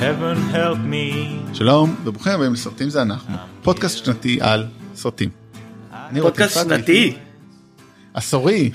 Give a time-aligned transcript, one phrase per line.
[0.00, 1.54] heaven help me.
[1.54, 5.28] שלום וברוכים הבאים לסרטים זה אנחנו, פודקאסט שנתי על סרטים.
[5.92, 7.16] רותם פודקאסט שנתי.
[8.14, 8.70] עשורי.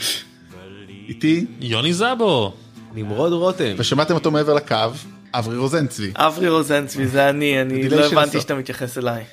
[1.08, 2.54] איתי, יוני זבו.
[2.96, 3.74] נמרוד רותם.
[3.78, 4.76] ושמעתם אותו מעבר לקו,
[5.34, 6.12] אברי רוזנצבי.
[6.16, 8.42] אברי רוזנצבי זה אני, אני לא הבנתי.
[8.42, 9.24] שאתה מתייחס אליי.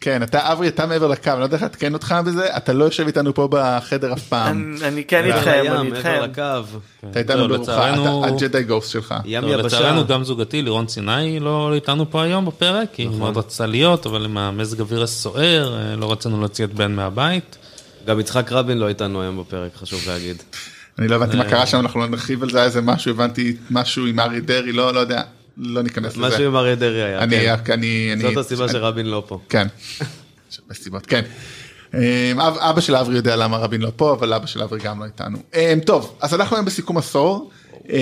[0.00, 2.84] כן, אתה אברי, אתה מעבר לקו, אני לא יודע איך לעדכן אותך בזה, אתה לא
[2.84, 4.76] יושב איתנו פה בחדר אף פעם.
[4.80, 6.22] אני- אני כן איתכם, אני איתכם.
[7.10, 7.90] אתה איתנו לא, ברוחה,
[8.26, 9.14] הג'די גוסט שלך.
[9.24, 9.66] ים לא, יבשה.
[9.66, 14.24] לצערנו גם זוגתי לירון סיני לא איתנו פה היום בפרק, היא מאוד רצתה להיות, אבל
[14.24, 17.56] עם המזג אוויר הסוער, אה, לא רצינו להוציא את בן מהבית.
[18.06, 20.42] גם יצחק רבין לא איתנו היום בפרק, חשוב להגיד.
[20.98, 24.06] אני לא הבנתי מה קרה שם, אנחנו לא נרחיב על זה, איזה משהו, הבנתי משהו
[24.06, 25.22] עם אריה דרעי, לא, לא יודע,
[25.56, 26.26] לא ניכנס לזה.
[26.28, 27.18] משהו עם אריה דרעי היה.
[27.18, 27.72] אני, כן.
[27.72, 29.40] אני, אני, זאת הסיבה שרבין לא פה.
[29.48, 29.66] כן.
[30.52, 31.22] יש הרבה סיבות, כן.
[31.94, 32.00] אמ,
[32.40, 35.04] אב- אבא של אברי יודע למה רבין לא פה, אבל אבא של אברי גם לא
[35.04, 35.38] איתנו.
[35.54, 37.50] אמ, טוב, אז אנחנו היום בסיכום עשור,
[37.88, 37.96] אמ,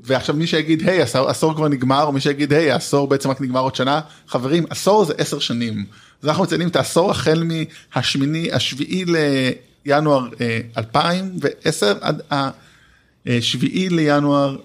[0.00, 3.60] ועכשיו מי שיגיד, היי, עשור- כבר נגמר, או מי שיגיד, היי, העשור בעצם רק נגמר
[3.60, 5.84] עוד שנה, חברים, עשור זה עשר שנים.
[6.22, 7.42] אז אנחנו מציינים את העשור החל
[7.94, 9.04] מהשמיני, השביעי
[9.86, 12.22] לינואר אה, 2010 עד
[13.26, 14.56] השביעי לינואר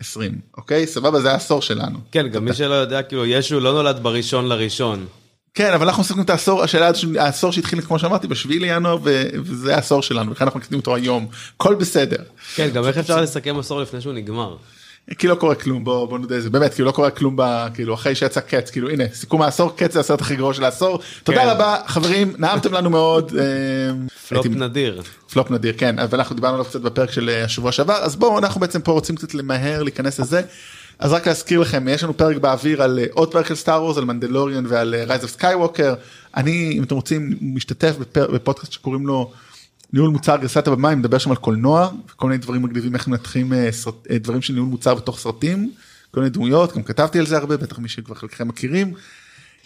[0.00, 0.86] 2020, אוקיי?
[0.86, 1.98] סבבה, זה העשור שלנו.
[2.12, 5.06] כן, גם מי שלא יודע, כאילו, ישו לא נולד בראשון לראשון.
[5.54, 10.02] כן אבל אנחנו מסתכלים את העשור השאלה העשור שהתחיל כמו שאמרתי בשביעי לינואר וזה העשור
[10.02, 11.26] שלנו לכן אנחנו מקליטים אותו היום
[11.56, 12.22] הכל בסדר
[12.54, 14.56] כן, גם איך אפשר לסכם עשור לפני שהוא נגמר?
[15.18, 17.42] כי לא קורה כלום בוא בוא נודה זה באמת כאילו לא קורה כלום ב,
[17.74, 20.98] כאילו אחרי שיצא קץ כאילו הנה סיכום העשור קץ זה הסרט הכי גרוע של העשור
[21.24, 21.48] תודה כן.
[21.48, 23.44] רבה חברים נעמתם לנו מאוד אה,
[24.28, 25.02] פלופ הייתי- נדיר.
[25.32, 28.38] פלופ נדיר כן אבל אנחנו דיברנו עליו קצת בפרק של אה, השבוע שעבר אז בואו
[28.38, 30.42] אנחנו בעצם פה רוצים קצת למהר להיכנס לזה.
[30.98, 33.96] אז רק להזכיר לכם יש לנו פרק באוויר על אה, עוד פרק של Star Wars
[33.98, 35.94] על Mandalorian ועל Rise of Skywalker
[36.36, 39.30] אני אם אתם רוצים משתתף בפר, בפודקאסט שקוראים לו
[39.92, 43.52] ניהול מוצר גרסת הבמה אני מדבר שם על קולנוע וכל מיני דברים מגניבים איך מנתחים
[43.52, 43.68] אה,
[44.10, 45.72] אה, דברים של ניהול מוצר בתוך סרטים
[46.10, 48.94] כל מיני דמויות גם כתבתי על זה הרבה בטח מי שכבר חלקכם מכירים.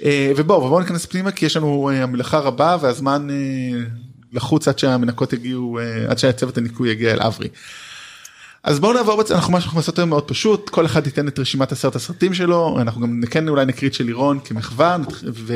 [0.05, 3.29] אה, ובואו בואו ניכנס פנימה כי יש לנו המלאכה רבה והזמן
[4.33, 7.48] לחוץ עד שהמנקות יגיעו עד שהצוות הניקוי יגיע אל אברי.
[8.63, 11.39] אז בואו נעבור בעצם אנחנו מה שאנחנו נעשות היום מאוד פשוט כל אחד ייתן את
[11.39, 15.55] רשימת עשרת הסרטים שלו אנחנו גם כן אולי נקריא את של לירון כמחווה ו...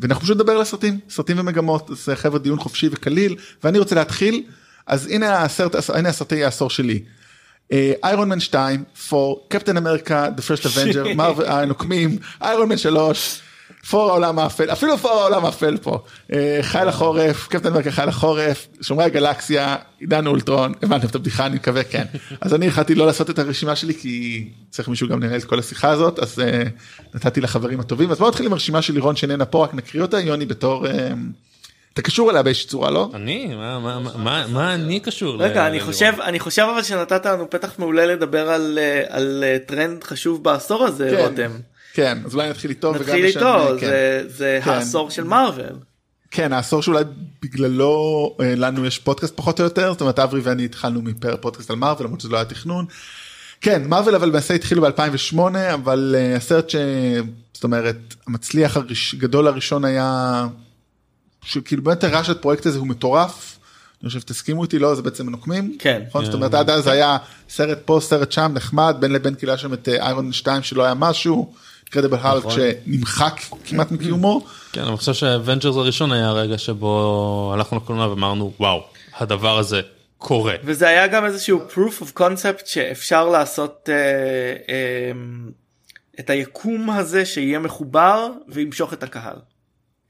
[0.00, 4.42] ואנחנו פשוט נדבר על הסרטים סרטים ומגמות זה חבר'ה דיון חופשי וקליל ואני רוצה להתחיל
[4.86, 7.02] אז הנה הסרט הנה הסרטי העשור שלי.
[8.04, 13.40] איירון מן 2, 4, קפטן אמריקה, The First Avenger, מרוויל, הנוקמים, איירון מן 3,
[13.90, 15.98] פור העולם האפל, אפילו פור העולם האפל פה,
[16.32, 21.56] אה, חיל החורף, קפטן אמריקה חיל החורף, שומרי הגלקסיה, עידן אולטרון, הבנתם את הבדיחה אני
[21.56, 22.04] מקווה כן.
[22.40, 25.58] אז אני החלטתי לא לעשות את הרשימה שלי כי צריך מישהו גם לנהל את כל
[25.58, 26.62] השיחה הזאת אז אה,
[27.14, 30.20] נתתי לחברים הטובים אז בואו נתחיל עם הרשימה של לירון שאיננה פה רק נקריא אותה
[30.20, 30.86] יוני בתור.
[30.86, 31.10] אה,
[31.94, 33.10] אתה קשור אליה באיזושהי צורה לא?
[33.14, 33.46] אני?
[33.54, 35.42] מה- מה- מה- מה מה אני קשור?
[35.42, 35.80] רגע, אני?
[35.80, 38.78] חושב, אני חושב אבל שנתת לנו פתח מעולה לדבר על,
[39.08, 41.22] על טרנד חשוב בעשור הזה, כן.
[41.22, 41.50] רותם.
[41.96, 43.86] כן אז אולי נתחיל איתו נתחיל איתו, אה, כן.
[43.86, 44.70] זה- זה כן.
[44.70, 45.78] העשור של מארוול.
[46.30, 47.04] כן העשור שאולי
[47.42, 47.96] בגללו
[48.40, 51.76] אה, לנו יש פודקאסט פחות או יותר זאת אומרת אברי ואני התחלנו מפר פודקאסט על
[51.76, 52.84] מארוול למרות שזה לא היה תכנון.
[53.60, 55.38] כן מארוול אבל למעשה התחילו ב2008
[55.74, 56.76] אבל אה, הסרט ש...
[57.54, 57.96] זאת אומרת
[58.26, 59.14] המצליח הראש...
[59.14, 60.46] גדול הראשון היה
[61.44, 63.58] שכאילו באמת הראה שהפרויקט הזה הוא מטורף.
[64.02, 66.02] אני חושב תסכימו איתי לא זה בעצם נוקמים כן.
[66.08, 66.24] נכון?
[66.24, 67.16] זאת אומרת עד אז היה
[67.48, 70.94] סרט פה סרט שם נחמד בין לבין כאילו היה שם את איירון 2 שלא היה
[70.94, 71.52] משהו.
[71.90, 74.46] קרדיבל האלק שנמחק כמעט מקיומו.
[74.72, 78.84] כן, אני חושב שה Avengers הראשון היה הרגע שבו הלכנו לקולנוע ואמרנו וואו,
[79.16, 79.80] הדבר הזה
[80.18, 80.54] קורה.
[80.64, 83.94] וזה היה גם איזשהו proof of concept שאפשר לעשות אה,
[84.68, 85.12] אה,
[86.20, 89.36] את היקום הזה שיהיה מחובר וימשוך את הקהל.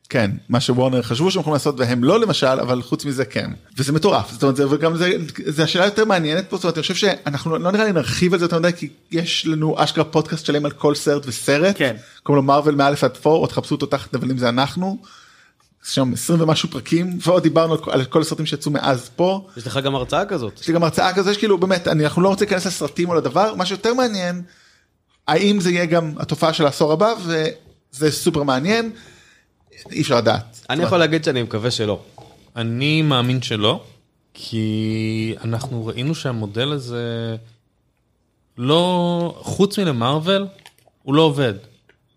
[0.08, 3.92] כן מה שוורנר חשבו שהם יכולים לעשות והם לא למשל אבל חוץ מזה כן וזה
[3.92, 5.12] מטורף זאת אומרת זה וגם זה
[5.46, 8.38] זה השאלה יותר מעניינת פה זאת אומרת אני חושב שאנחנו לא נראה לי נרחיב על
[8.38, 11.96] זה יותר מדי כי יש לנו אשכרה פודקאסט שלם על כל סרט וסרט כן.
[12.22, 14.98] קוראים לו מרוויל מאלף עד פור עוד תחפשו אותו תחת נבלים זה אנחנו.
[15.84, 19.66] שם 20 ומשהו פרקים ועוד דיברנו על כל- על כל הסרטים שיצאו מאז פה יש
[19.66, 20.60] לך גם הרצאה כזאת.
[20.60, 23.14] יש לי גם הרצאה כזו יש כאילו באמת אני אנחנו לא רוצים להיכנס לסרטים או
[23.14, 24.42] לדבר מה שיותר מעניין
[25.28, 28.90] האם זה יהיה גם התופעה של העשור הבא וזה סופר מעניין.
[29.92, 30.66] אי אפשר לדעת.
[30.70, 32.00] אני יכול להגיד שאני מקווה שלא.
[32.56, 33.80] אני מאמין שלא,
[34.34, 37.36] כי אנחנו ראינו שהמודל הזה
[38.58, 40.46] לא, חוץ מלמרוויל,
[41.02, 41.54] הוא לא עובד.
[41.54, 41.66] זאת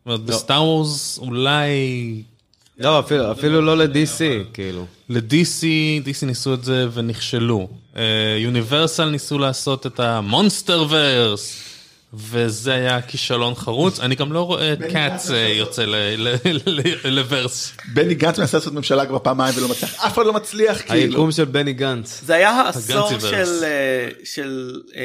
[0.05, 1.69] אומרת, ב Star Wars אולי
[2.77, 4.19] לא, אפילו- אפילו לא ל-DC,
[4.53, 4.85] כאילו.
[5.09, 5.63] ל-DC,
[6.05, 7.67] DC ניסו את זה ונכשלו.
[8.39, 11.63] יוניברסל ניסו לעשות את ה Monster Verse,
[12.13, 16.35] וזה היה כישלון חרוץ, אני גם לא רואה את Cats אה, יוצא ל- ל-
[16.67, 17.73] ל- ל verse.
[17.93, 21.11] בני גנץ מנסה לעשות ממשלה כבר פעמיים ולא מצליח, אף אחד לא מצליח כאילו.
[21.11, 22.21] היקום של בני גנץ.
[22.25, 23.19] זה היה העשור.
[23.19, 25.01] של, אה, של אה,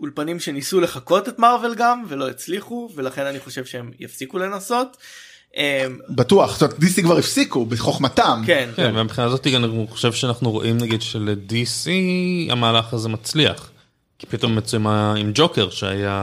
[0.00, 4.96] אולפנים שניסו לחקות את מארוול גם ולא הצליחו ולכן אני חושב שהם יפסיקו לנסות.
[5.56, 8.42] אה, בטוח, זאת אומרת דיסי כבר הפסיקו בחוכמתם.
[8.46, 11.88] כן, כן, ומבחינה הזאת אני חושב שאנחנו רואים נגיד של-DC
[12.52, 13.70] המהלך הזה מצליח.
[14.18, 14.78] כי פתאום יצאו
[15.16, 16.22] עם ג'וקר שהיה...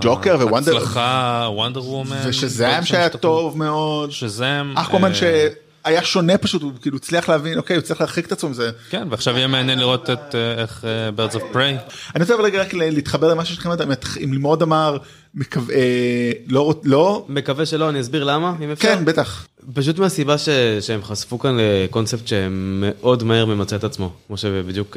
[0.00, 2.16] ג'וקר ווונדר- הצלחה, וונדר וומן.
[2.26, 4.10] ושזאם שהיה טוב מאוד.
[4.10, 4.76] שזאם.
[4.78, 5.48] אחקומן אה,
[5.88, 8.70] שהיה שונה פשוט, הוא כאילו הצליח להבין, אוקיי, הוא צריך להרחיק את עצמו מזה.
[8.90, 11.92] כן, ועכשיו יהיה מעניין לראות את אה, איך אה, Birds of Prey.
[12.14, 13.70] אני רוצה אבל רגע רק להתחבר למה שלכם,
[14.24, 14.96] אם לימוד אמר,
[15.34, 18.88] מקו- אה, לא, לא, מקווה שלא, אני אסביר למה, אם אפשר.
[18.88, 19.46] כן, בטח.
[19.74, 20.48] פשוט מהסיבה ש...
[20.80, 24.96] שהם חשפו כאן לקונספט שמאוד מהר ממצה את עצמו, כמו שבדיוק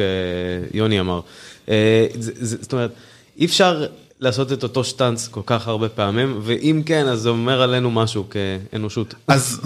[0.74, 1.20] יוני אמר.
[1.68, 1.74] זה,
[2.20, 2.92] זה, זאת אומרת,
[3.40, 3.86] אי אפשר
[4.22, 8.26] לעשות את אותו שטאנץ כל כך הרבה פעמים, ואם כן, אז זה אומר עלינו משהו
[8.30, 9.14] כאנושות.
[9.28, 9.62] אז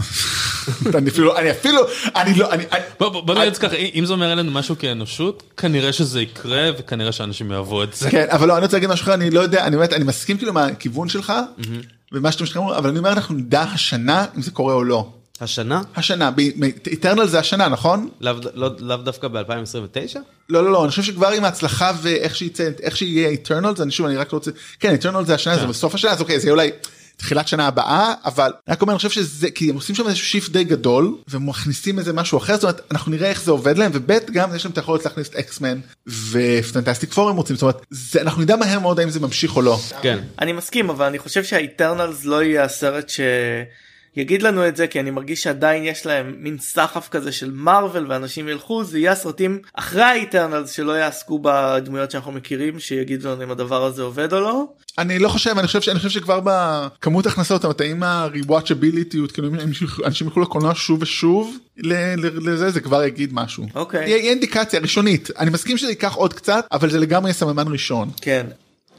[0.96, 1.82] אני אפילו, אני אפילו,
[2.16, 2.64] אני לא, אני,
[3.00, 6.22] בוא בוא- בוא נגיד את זה ככה, אם זה אומר עלינו משהו כאנושות, כנראה שזה
[6.22, 8.10] יקרה וכנראה שאנשים יאהבו את זה.
[8.12, 10.38] כן, אבל לא, אני רוצה להגיד משהו אחר, אני לא יודע, אני באמת, אני מסכים
[10.38, 11.34] כאילו מהכיוון שלך,
[12.12, 15.08] ומה שאתם אומרים, אבל אני אומר, אנחנו נדע השנה אם זה קורה או לא.
[15.42, 15.82] השנה?
[15.96, 16.32] השנה,
[16.88, 18.10] איטרנל זה השנה, נכון?
[18.22, 20.18] לאו לא, לאו דווקא ב-2029?
[20.50, 24.06] לא, לא, לא, אני חושב שכבר עם ההצלחה ואיך שיצא, איך שיהיה איטרנל, אני שוב,
[24.06, 26.72] אני רק רוצה, כן, איטרנל זה השנה, זה בסוף השנה, אז אוקיי, זה אולי
[27.18, 30.28] תחילת שנה הבאה, אבל אני רק אומר, אני חושב שזה, כי הם עושים שם איזשהו
[30.28, 33.92] shift די גדול, ומכניסים איזה משהו אחר, זאת אומרת, אנחנו נראה איך זה עובד להם,
[33.94, 35.80] וב' גם יש להם את היכולת להכניס את X-Men
[36.32, 39.56] ו Fantastic Four הם רוצים, זאת אומרת, זה, אנחנו נדע מהר מאוד האם זה ממשיך
[39.56, 39.80] או לא.
[40.02, 40.20] כן.
[40.40, 43.10] אני מסכים אבל אני חושב שה Eternals לא יהיה הסרט
[44.16, 48.06] שיגיד לנו את זה כי אני מרגיש שעדיין יש להם מין סחף כזה של מארוול
[48.12, 53.44] ואנשים ילכו זה יהיה הסרטים אחרי ה Eternals שלא יעסקו בדמויות שאנחנו מכירים שיגידו לנו
[53.44, 54.66] אם הדבר הזה עובד או לא.
[54.98, 59.48] אני לא חושב, אני חושב, ש- אני חושב שכבר בכמות הכנסות, אומרת, האם ה-rewatchability, כאילו,
[60.08, 63.66] אנשים- ילכו לקולנוע שוב ושוב, ל- ל- לזה זה כבר יגיד משהו.
[63.76, 64.04] אוקיי.
[64.06, 68.10] יהיה יהיה אינדיקציה ראשונית, אני מסכים שזה ייקח עוד קצת, אבל זה לגמרי סממן ראשון.
[68.22, 68.46] כן.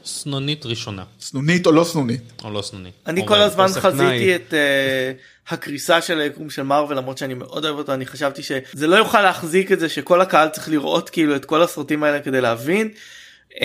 [0.07, 2.21] סנונית ראשונה, סנונית או לא סנונית.
[2.43, 2.93] או לא סנונית.
[3.07, 3.41] אני כל.
[3.41, 4.35] הזמן חזיתי.
[4.35, 8.87] את uh, הקריסה של היקום של מארוול למרות שאני מאוד אוהב אותו אני חשבתי שזה
[8.87, 12.41] לא יוכל להחזיק את זה שכל הקהל צריך לראות כאילו את כל הסרטים האלה כדי
[12.41, 12.89] להבין.
[13.51, 13.55] Um,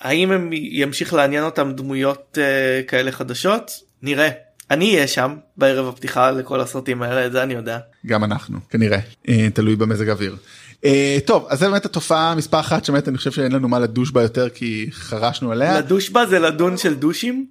[0.00, 3.70] האם הם ימשיך לעניין אותם דמויות uh, כאלה חדשות
[4.02, 4.30] נראה
[4.70, 7.78] אני אהיה שם בערב הפתיחה לכל הסרטים האלה את זה אני יודע.
[8.06, 8.98] גם אנחנו, כנראה,
[9.28, 10.36] אה, תלוי במזג האוויר.
[10.84, 14.10] אה, טוב, אז זה באמת התופעה מספר אחת שבאמת אני חושב שאין לנו מה לדוש
[14.10, 15.78] בה יותר כי חרשנו עליה.
[15.78, 17.46] לדוש בה זה לדון של דושים.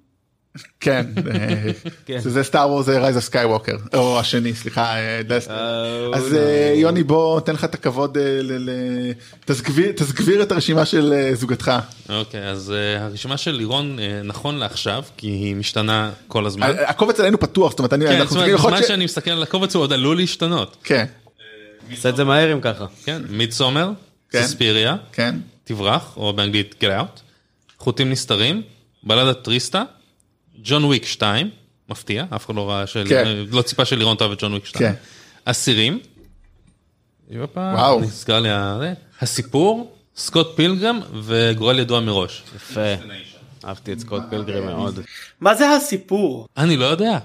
[0.80, 1.70] כן, אה,
[2.06, 2.20] כן.
[2.20, 5.20] שזה Star Wars Rise of Skywalker, או השני, סליחה, אה,
[6.14, 6.36] אז
[6.74, 8.18] יוני בוא תן לך את הכבוד,
[9.44, 11.72] תסגביר- את הרשימה של זוגתך.
[12.08, 16.72] אוקיי, אז הרשימה של לירון נכון לעכשיו, כי היא משתנה כל הזמן.
[16.86, 18.88] הקובץ עלינו פתוח, זאת אומרת, אני, כן, אנחנו זאת אומרת, צריכים יכול בזמן להיות.
[18.88, 20.76] שאני מסתכל על הקובץ הוא עוד עלול להשתנות.
[20.84, 21.04] כן,
[21.92, 22.86] עשה את זה מהר אם ככה.
[23.04, 23.90] כן, מידסומר,
[24.30, 24.42] כן.
[24.42, 27.20] סספיריה, כן, תברח, או באנגלית get out,
[27.78, 28.62] חוטים נסתרים,
[29.02, 29.84] בלדת טריסטה,
[30.62, 31.50] ג'ון וויק 2,
[31.88, 33.06] מפתיע, אף אחד לא ראה של...
[33.08, 33.24] כן.
[33.50, 34.92] לא ציפה שלירון תאהב את John Wick 2.
[34.92, 34.98] כן.
[35.44, 36.00] אסירים,
[37.56, 38.00] וואו.
[38.00, 38.78] נסגר לי ה...
[39.20, 42.42] הסיפור, סקוט פילגרם וגורל ידוע מראש.
[42.56, 42.94] יפה.
[43.64, 45.00] אהבתי את סקוט פילגרים מאוד.
[45.40, 46.48] מה זה הסיפור?
[46.56, 47.18] אני לא יודע.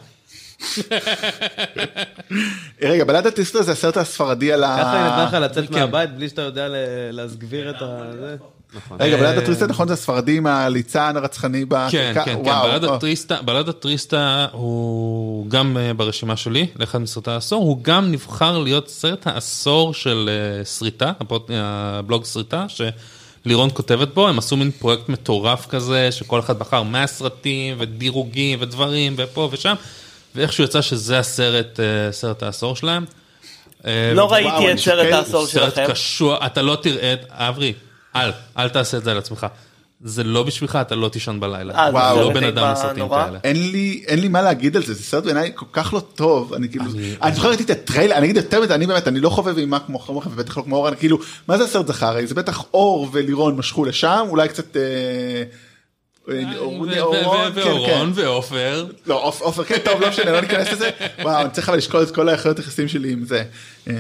[2.82, 4.78] רגע, בלדת טריסטה זה הסרט הספרדי על ה...
[4.80, 5.72] ככה היא נתנה לך לצאת.
[5.72, 6.68] מהבית בלי שאתה יודע
[7.12, 8.02] להסגביר את ה...
[8.20, 8.36] זה.
[8.74, 8.98] נכון.
[9.02, 11.88] רגע, אה, בלדת טריסטה נכון זה הספרדי עם הליצן הרצחני ב...
[11.92, 12.98] כן, כן, כן, וואו, בלדת או.
[12.98, 18.90] טריסטה, בלדת טריסטה הוא גם אה, ברשימה שלי, לאחד מסרטי העשור, הוא גם נבחר להיות
[18.90, 22.66] סרט העשור של אה, שריטה, הפוד- הבלוג שריטה,
[23.46, 28.60] שלירון כותבת בו, הם עשו מין פרויקט מטורף כזה, שכל אחד בחר 100 סרטים ודירוגים
[28.62, 29.74] ודברים ופה ושם,
[30.36, 33.06] ואיכשהו יצא שזה הסרט, אה, סרט העשור שלהם.
[33.86, 35.92] אה, לא ראיתי את סרט העשור סרט שלכם.
[35.92, 37.74] קשוח, אתה לא תראה, את- אברי,
[38.16, 39.48] אל, אל תעשה את זה על עצמך.
[40.04, 41.74] זה לא בשבילך, אתה לא תישן בלילה.
[41.76, 42.18] אה, זה וואו.
[42.18, 43.10] לא סרט בן אדם לסרטים?
[43.10, 43.40] כאלה.
[43.44, 46.54] אין לי אין לי מה להגיד על זה זה סרט בעיניי כל כך לא טוב
[46.54, 46.86] אני כאילו
[47.22, 49.80] אני זוכר ראיתי את הטריילר אני אגיד יותר מזה אני באמת אני לא חובב אימה
[49.80, 53.10] כמו חמוך ובטח לא כמו אורן כאילו מה זה הסרט זכר הרי זה בטח אור
[53.14, 54.78] ולירון משכו לשם אולי קצת.
[54.78, 54.82] אה,
[56.28, 58.88] ואורון ועופר.
[59.06, 60.90] לא עופ- עופר כן טוב לא משנה לא ניכנס לזה
[61.24, 63.44] וואו אני צריך אבל לשקול את כל היכולות יחסים שלי עם זה.
[63.88, 63.94] אה,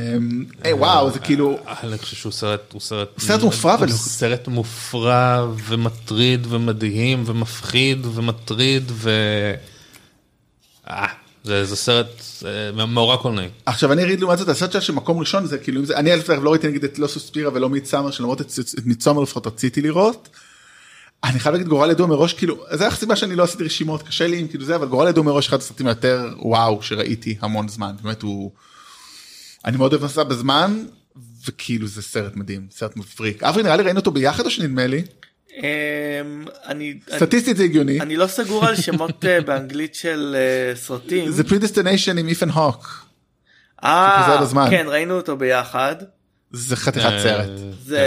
[0.66, 4.48] אה, וואו זה כאילו אני חושב שהוא סרט, הוא סרט, סרט מופרע, אבל הוא סרט
[4.48, 9.12] מופרע ומטריד ומדהים ומפחיד ומטריד ו...
[10.90, 11.06] אה,
[11.44, 13.48] זה, זה סרט אה, מאורע קולנועי.
[13.66, 16.30] עכשיו אני אגיד לעומת זאת הסרט שלה שמקום ראשון זה כאילו אם זה אני אלף
[16.30, 18.52] לא ראיתי נגיד את לא סוספירה ולא מיד סאמר שלמרות את
[19.02, 20.30] סאמר לפחות רציתי לראות.
[21.24, 24.40] אני חייב להגיד גורל ידוע מראש כאילו זה הסיבה שאני לא עשיתי רשימות קשה לי
[24.40, 28.22] עם כאילו זה אבל גורל ידוע מראש אחד הסרטים היותר וואו שראיתי המון זמן באמת
[28.22, 28.52] הוא.
[29.66, 30.84] אני מאוד אוהב נוסע בזמן
[31.48, 35.04] וכאילו זה סרט מדהים סרט מבריק אברי נראה לי ראינו אותו ביחד או שנדמה לי
[35.58, 35.64] אמ,
[36.66, 41.32] אני סטטיסטית זה הגיוני אני לא סגור על שמות אה, באנגלית של אה, סרטים.
[41.32, 43.06] זה Predestination עם איפן הוק
[43.84, 44.70] אה.
[44.70, 45.96] כן ראינו אותו ביחד.
[46.52, 47.50] זה חתיכת אה, סרט.
[47.86, 48.02] זה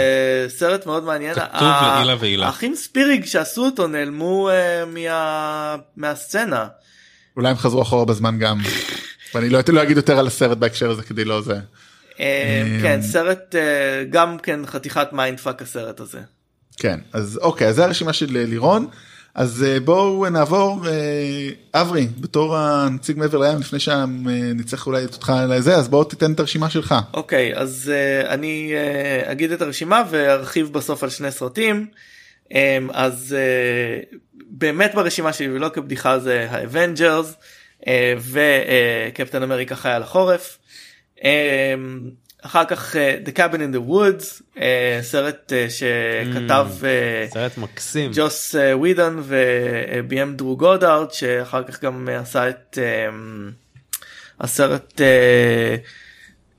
[0.49, 1.33] סרט מאוד מעניין.
[1.35, 2.45] כתוב לעילא ולעילא.
[2.45, 6.67] האחים ספיריג שעשו אותו נעלמו אה, מה- מהסצנה.
[7.37, 8.57] אולי הם חזרו אחורה בזמן גם.
[9.35, 11.59] ואני לא לא אגיד יותר על הסרט בהקשר הזה כדי לא זה.
[12.19, 13.55] אה, כן סרט
[14.09, 16.19] גם כן חתיכת mind fuck הסרט הזה.
[16.77, 18.87] כן אז אוקיי אז זה הרשימה של לירון.
[19.35, 25.75] אז אה, בואו נעבור אה, אברי בתור הנציג מעבר לים לפני שנצטרך אולי אותך לזה
[25.75, 26.95] אז בוא תיתן את הרשימה שלך.
[27.13, 31.87] אוקיי אז uh, אני uh, אגיד את הרשימה וארחיב בסוף על שני סרטים.
[32.43, 32.55] Um,
[32.93, 33.35] אז
[34.11, 34.15] uh,
[34.49, 37.33] באמת ברשימה שלי ולא כבדיחה זה ה Avengers
[37.81, 37.85] uh,
[38.19, 40.57] וקפטן אמריקה חייל החורף.
[41.17, 41.21] Um,
[42.45, 44.59] אחר כך uh, The Cabin in the Woods uh,
[45.01, 48.11] סרט uh, שכתב uh, סרט מקסים.
[48.13, 53.09] ג'וס אה, ווידון וביים דרו גודארד שאחר כך גם אה, עשה את אה,
[54.39, 55.75] הסרט אה,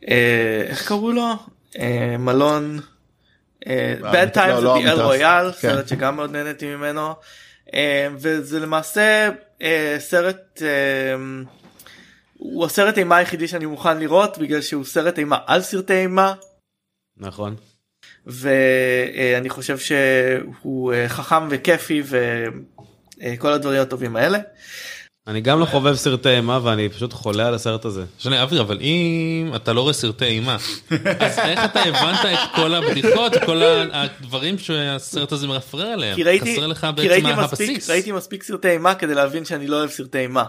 [0.08, 1.32] אה, איך קראו לו
[1.78, 2.80] אה, מלון
[3.66, 4.98] אה, Bad לא, Times לא at the.
[4.98, 5.68] Royale כן.
[5.68, 7.14] סרט שגם מאוד נהניתי ממנו
[7.74, 9.28] אה, וזה למעשה
[9.62, 10.68] אה, סרט אה,
[12.38, 16.34] הוא הסרט אימה היחידי שאני מוכן לראות בגלל שהוא סרט אימה על סרטי אימה.
[17.16, 17.56] נכון.
[18.26, 22.02] ואני חושב שהוא אה, חכם וכיפי
[23.20, 24.38] וכל הדברים הטובים האלה.
[25.26, 28.04] אני גם לא חובב סרטי אימה ואני פשוט חולה על הסרט הזה.
[28.18, 30.56] שני אברי אבל אם אתה לא רואה סרטי אימה
[31.20, 33.62] אז איך אתה הבנת את כל הבדיחות כל
[33.92, 36.56] הדברים שהסרט הזה מרפרר עליהם כי ראיתי,
[36.96, 37.90] כי ראיתי מספיק.
[37.90, 40.44] ראיתי מספיק סרטי אימה כדי להבין שאני לא אוהב סרטי אימה.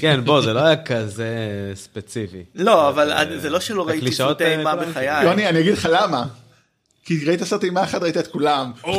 [0.00, 1.26] כן בוא זה לא היה כזה
[1.74, 2.44] ספציפי.
[2.54, 5.24] לא אבל זה לא שלא ראיתי סרטי אימה בחיי.
[5.24, 6.24] יוני אני אגיד לך למה.
[7.04, 8.72] כי ראית סרט אימה אחד ראית את כולם.
[8.82, 8.90] תן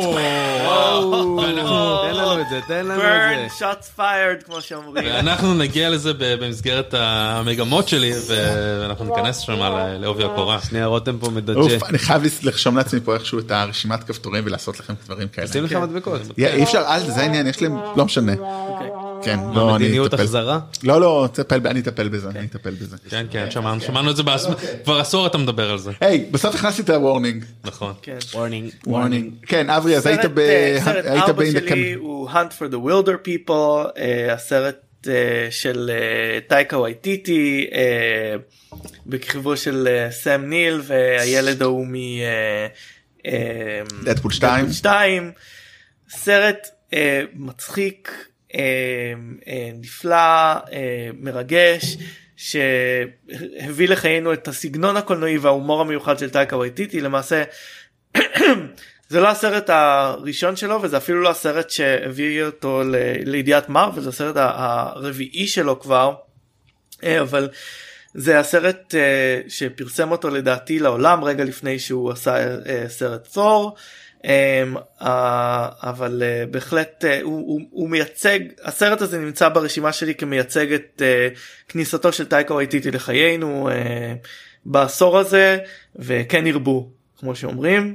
[2.14, 3.04] לנו את זה תן לנו burn
[3.44, 3.64] את זה.
[3.66, 5.04] shots fired כמו שאומרים.
[5.06, 10.58] ואנחנו נגיע לזה ב- במסגרת המגמות שלי ואנחנו ניכנס שם ל- לעובי הקורה.
[10.68, 11.60] שנייה רותם פה מדג'ה.
[11.60, 15.46] אוף, אני חייב לרשום לעצמי פה איכשהו את הרשימת כפתורים ולעשות לכם דברים כאלה.
[15.46, 16.20] שים לך מדבקות.
[16.38, 18.32] יא, אי אפשר אל זה העניין יש להם לא משנה.
[19.22, 20.22] כן לא אני מדיניות אטפל.
[20.22, 20.58] החזרה.
[20.82, 22.96] לא לא תטפל ב- אני אטפל בזה אני אטפל בזה.
[23.10, 26.54] כן כן שמענו שמענו את זה בעצמ- כבר עשור אתה מדבר על זה היי בסוף
[26.54, 27.44] הכנסתי את הוורנינג.
[27.64, 27.92] נכון.
[28.02, 28.18] כן.
[28.34, 28.70] וורנינג.
[28.86, 29.32] וורנינג.
[29.46, 30.38] כן אברי אז היית ב...
[30.38, 35.90] אה, סרט ארבע שלי הוא Hunt for the Wilder People אה, הסרט אה, של
[36.48, 37.66] טייקה וייטיטי
[39.06, 41.94] בכיכובו של סם ניל והילד ההוא מ...
[44.04, 44.72] דדפול 2.
[44.72, 45.32] 2
[46.08, 46.68] סרט
[47.34, 48.28] מצחיק
[49.74, 50.54] נפלא
[51.20, 51.96] מרגש
[52.36, 57.42] שהביא לחיינו את הסגנון הקולנועי וההומור המיוחד של טייקה וייטיטי למעשה
[59.08, 62.82] זה לא הסרט הראשון שלו וזה אפילו לא הסרט שהביא אותו
[63.24, 66.14] לידיעת מרוויל זה הסרט הרביעי שלו כבר.
[67.04, 67.48] אה, אבל
[68.14, 73.36] זה הסרט אה, שפרסם אותו לדעתי לעולם רגע לפני שהוא עשה אה, סרט
[74.24, 74.64] אה,
[75.82, 81.02] אבל בהחלט הוא, הוא, הוא מייצג הסרט הזה נמצא ברשימה שלי כמייצג את
[81.68, 83.68] כניסתו של טייקה וייטיטי לחיינו
[84.66, 85.58] בעשור הזה
[85.96, 87.94] וכן ירבו כמו שאומרים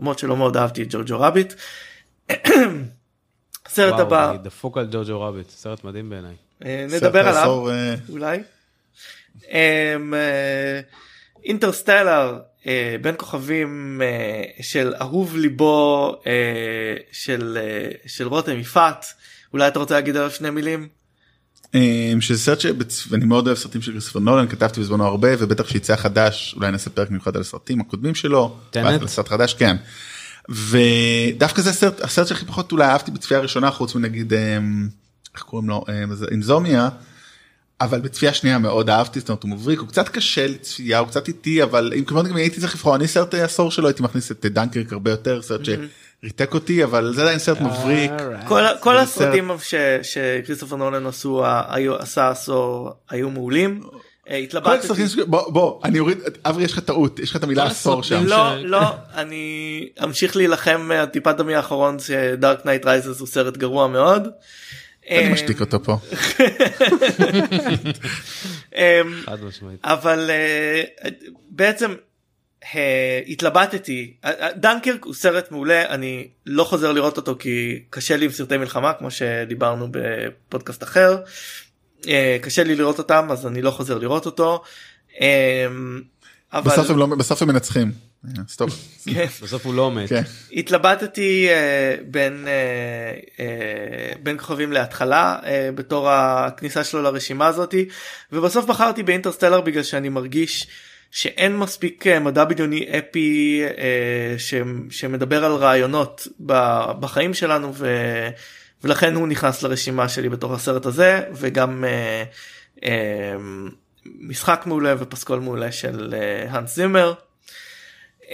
[0.00, 1.54] למרות שלא מאוד אהבתי את ג'וג'ו רביט.
[3.68, 6.34] סרט וואו, הבא אני דפוק על ג'וג'ו רביט סרט מדהים בעיניי.
[6.64, 8.42] אה, נדבר עליו אה, אולי.
[9.50, 10.80] אמ, אה,
[11.44, 12.38] אינטרסטלר
[13.00, 14.02] בין כוכבים
[14.60, 16.16] של אהוב ליבו
[17.12, 17.58] של
[18.06, 19.06] של רותם יפעת
[19.52, 20.88] אולי אתה רוצה להגיד עליו שני מילים.
[21.74, 25.96] אה, שזה סרט שאני מאוד אוהב סרטים של כריסטופר נולן כתבתי בזמנו הרבה ובטח שיצא
[25.96, 28.56] חדש אולי נעשה פרק מיוחד על הסרטים הקודמים שלו.
[29.08, 29.76] סרט חדש כן.
[30.48, 34.58] ודווקא זה הסרט הסרט שהכי פחות אולי אהבתי בצפייה הראשונה חוץ מנגיד אה,
[35.34, 36.88] איך קוראים לו זה אינזומיה.
[37.80, 41.28] אבל בצפייה שנייה מאוד אהבתי זאת אומרת הוא מבריק הוא קצת קשה לצפייה הוא קצת
[41.28, 44.46] איטי אבל אם כמובן גם הייתי צריך לבחור אני סרט עשור שלו הייתי מכניס את
[44.46, 48.10] דנקרק הרבה יותר סרט שריתק אותי אבל זה עדיין סרט מבריק.
[48.80, 51.44] כל הסרטים ש- שכריסטופר נולן עשו
[51.98, 53.80] עשה עשור היו מעולים.
[54.30, 55.24] אה, כל התלבטתי.
[55.26, 58.26] בוא בוא אני אוריד אברי יש לך טעות יש לך את המילה עשור שם.
[58.26, 58.82] לא לא
[59.14, 64.28] אני אמשיך להילחם עד טיפת דמי האחרון ש Dark Knight Rises הוא סרט גרוע מאוד.
[65.10, 65.96] אני אה, משתיק אותו פה.
[68.76, 69.22] אמ.
[69.84, 70.82] אבל אה,
[71.50, 71.94] בעצם
[72.74, 78.24] אה, התלבטתי אה, דנקרק הוא סרט מעולה אני לא חוזר לראות אותו כי קשה לי
[78.24, 81.16] עם סרטי מלחמה כמו שדיברנו בפודקאסט אחר
[82.42, 84.62] קשה לי לראות אותם אז אני לא חוזר לראות אותו.
[86.52, 87.92] אבל בסוף הם לא בסוף הם מנצחים.
[88.48, 88.70] stop.
[89.14, 89.26] כן.
[89.42, 90.08] בסוף הוא לא מת.
[90.08, 90.22] כן.
[90.52, 97.88] התלבטתי אה, בין אה, אה, בין כוכבים להתחלה אה, בתור הכניסה שלו לרשימה הזאתי
[98.32, 100.66] ובסוף בחרתי ב Interstellar בגלל שאני מרגיש
[101.10, 104.54] שאין מספיק מדע בדיוני אפי אה, ש,
[104.90, 107.88] שמדבר על רעיונות ב- בחיים שלנו ו,
[108.84, 112.24] ולכן הוא נכנס לרשימה שלי בתור הסרט הזה וגם אה,
[112.84, 113.36] אה,
[114.18, 117.14] משחק מעולה ופסקול מעולה של אה, האנס זימר.
[118.20, 118.32] Um,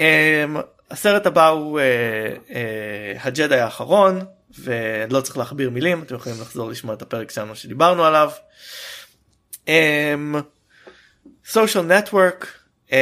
[0.91, 2.53] הסרט הבא הוא uh, uh,
[3.27, 4.21] הג'די האחרון
[4.59, 8.31] ולא צריך להכביר מילים אתם יכולים לחזור לשמוע את הפרק שלנו שדיברנו עליו.
[9.67, 9.69] Um,
[11.53, 12.45] social network
[12.89, 12.93] um,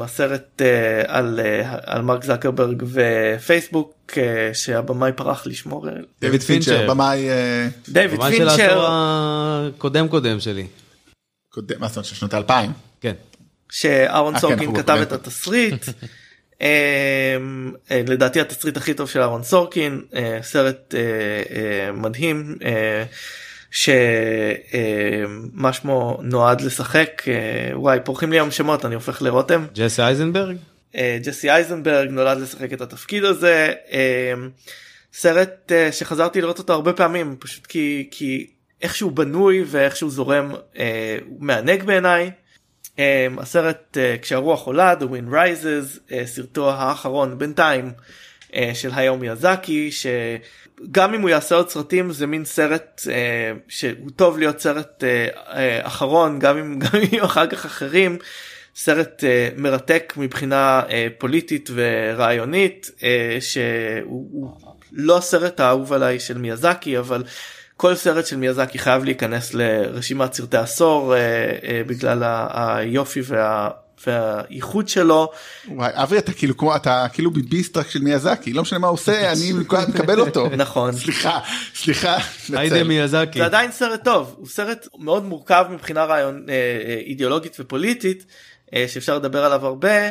[0.00, 0.62] הסרט
[1.06, 1.40] על,
[1.82, 4.12] על מרק זקרברג ופייסבוק
[4.52, 6.90] שהבמאי פרח לשמור על דויד פינצ'ר.
[6.90, 10.66] במאי אה, דיוויד ממש של העשור פינצ'ר הקודם קודם שלי.
[11.54, 12.72] קודם מה זאת אומרת של שנות האלפיים.
[13.00, 13.12] כן.
[13.70, 14.98] שאהרון אה, כן, סורקין כתב.
[15.02, 15.84] את התסריט.
[16.60, 20.94] אמ, אה, לדעתי התסריט הכי טוב של אהרון סורקין אה, סרט
[21.94, 22.58] מדהים
[23.70, 23.92] שמה
[25.72, 27.22] שמו נועד לשחק
[27.72, 30.56] וואי פורחים לי היום שמות אני הופך לרותם ג'סי אייזנברג?
[30.96, 34.34] ג'סי אייזנברג נולד לשחק את התפקיד הזה אה,
[35.12, 38.46] סרט שחזרתי לראות אותו הרבה פעמים פשוט כי כי
[38.84, 42.30] איך שהוא בנוי ואיך שהוא זורם אה, מענג בעיניי.
[42.98, 47.92] אה, הסרט אה, כשהרוח עולה The Wind Rises אה, סרטו האחרון בינתיים
[48.54, 54.10] אה, של היאו מיאזקי שגם אם הוא יעשה עוד סרטים זה מין סרט אה, שהוא
[54.16, 55.26] טוב להיות סרט אה,
[55.56, 58.18] אה, אחרון גם אם גם אם אחר כך אחרים.
[58.76, 64.56] סרט אה, מרתק מבחינה אה, פוליטית ורעיונית אה, שהוא הוא
[64.92, 67.22] לא הסרט האהוב עליי של מיאזקי אבל
[67.76, 73.70] כל סרט של מיאזקי חייב להיכנס לרשימת סרטי עשור אה, אה, בגלל ה- היופי וה,
[74.06, 75.30] והייחוד שלו.
[75.68, 78.94] וואי אברי אתה כאילו כמו אתה כאילו ביביסט רק של מיאזקי לא משנה מה הוא
[78.94, 79.52] עושה אני
[79.88, 80.48] מקבל אותו.
[80.56, 80.92] נכון.
[80.92, 81.38] סליחה
[81.74, 82.16] סליחה.
[82.52, 82.84] היידה.
[82.84, 83.38] מיאזקי.
[83.38, 88.26] זה עדיין סרט טוב הוא סרט מאוד מורכב מבחינה רעיון אה, אה, אידיאולוגית ופוליטית
[88.74, 90.08] אה, שאפשר לדבר עליו הרבה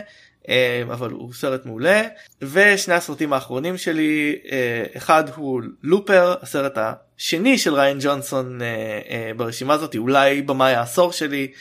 [0.50, 2.02] אה, אבל הוא סרט מעולה
[2.42, 6.78] ושני הסרטים האחרונים שלי אה, אחד הוא לופר הסרט
[7.20, 8.68] השני של ריין ג'ונסון אה,
[9.10, 11.52] אה, ברשימה הזאת אולי במאי העשור שלי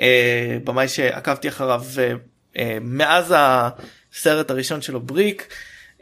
[0.00, 2.12] אה, במאי שעקבתי אחריו אה,
[2.58, 5.54] אה, מאז הסרט הראשון שלו בריק.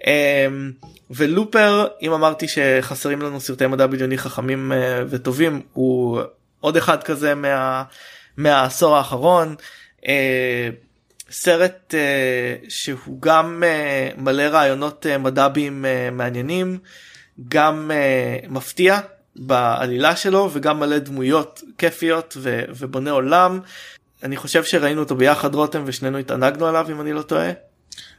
[0.06, 0.72] אמ,
[1.10, 6.20] ולופר אם אמרתי שחסרים לנו סרטי מדע בדיוני חכמים אה, וטובים הוא
[6.60, 7.82] עוד אחד כזה מה,
[8.36, 9.54] מהעשור האחרון.
[10.08, 10.68] אה,
[11.30, 16.78] סרט אה, שהוא גם אה, מלא רעיונות אה, מד"ביים אה, מעניינים
[17.48, 19.00] גם אה, מפתיע
[19.36, 23.60] בעלילה שלו וגם מלא דמויות כיפיות ו- ובונה עולם.
[24.22, 27.50] אני חושב שראינו אותו ביחד רותם ושנינו התענגנו עליו אם אני לא טועה.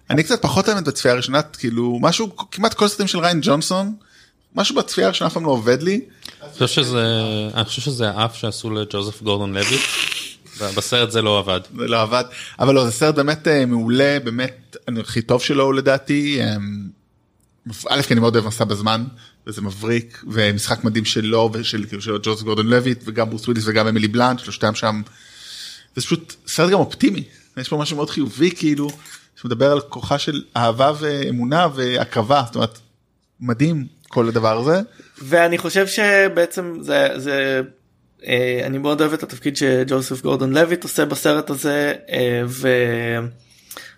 [0.10, 3.94] אני קצת פחות האמת בצפייה הראשונה כאילו משהו כמעט כל הסרטים של ריין ג'ונסון
[4.56, 6.02] משהו בצפייה הראשונה אף פעם לא עובד לי.
[6.44, 7.04] אני חושב שזה,
[7.56, 9.82] אני חושב שזה האף שעשו לג'וזף גורדון לויט.
[10.76, 11.60] בסרט זה לא עבד.
[11.78, 12.24] זה לא עבד
[12.60, 16.40] אבל לא זה סרט באמת אה, מעולה באמת הכי טוב שלו לדעתי.
[17.90, 19.06] א' כי אני מאוד אוהב מסע בזמן
[19.48, 23.88] וזה מבריק ומשחק מדהים שלו ושל כאילו של ג'וז גורדון לויט וגם ברוס וויליס וגם
[23.88, 25.02] אמילי בלאנט שלושתם שם.
[25.96, 27.24] זה פשוט סרט גם אופטימי
[27.58, 28.90] יש פה משהו מאוד חיובי כאילו
[29.42, 32.80] שמדבר על כוחה של אהבה ואמונה והקרבה זאת אומרת
[33.40, 34.82] מדהים כל הדבר הזה.
[35.22, 37.62] ואני חושב שבעצם זה זה
[38.28, 42.42] אה, אני מאוד אוהב את התפקיד שג'וסף גורדון לויט עושה בסרט הזה אה,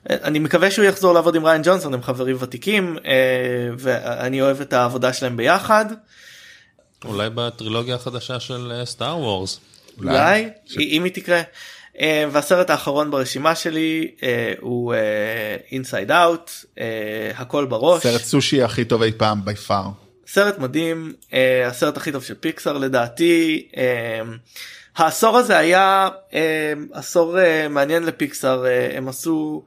[0.10, 4.74] ואני מקווה שהוא יחזור לעבוד עם ריין ג'ונסון הם חברים ותיקים אה, ואני אוהב את
[4.74, 5.86] העבודה שלהם ביחד
[7.06, 9.60] אולי בטרילוגיה החדשה של Star Wars.
[9.98, 11.42] אולי אם היא תקרה.
[12.00, 14.94] אה, והסרט האחרון ברשימה שלי אה, הוא
[15.72, 16.52] Inside Out
[17.36, 18.04] הכל בראש.
[18.04, 19.86] סרט סושי הכי טוב אי פעם by far.
[20.28, 21.14] סרט מדהים
[21.66, 23.68] הסרט הכי טוב של פיקסאר לדעתי
[24.96, 26.10] העשור הזה היה
[26.94, 27.38] עשור
[27.70, 29.64] מעניין לפיקסאר הם עשו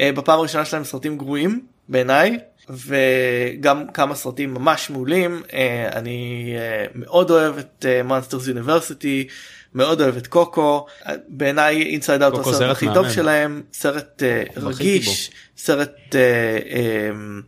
[0.00, 2.38] בפעם הראשונה שלהם סרטים גרועים בעיניי
[2.70, 5.52] וגם כמה סרטים ממש מעולים uh,
[5.92, 9.26] אני uh, מאוד אוהב את Monsters University
[9.74, 10.86] מאוד אוהב את קוקו
[11.28, 12.86] בעיניי Inside Out הסרט סרט הכי.
[12.94, 14.22] טוב שלהם סרט
[14.56, 17.42] רגיש סרט um,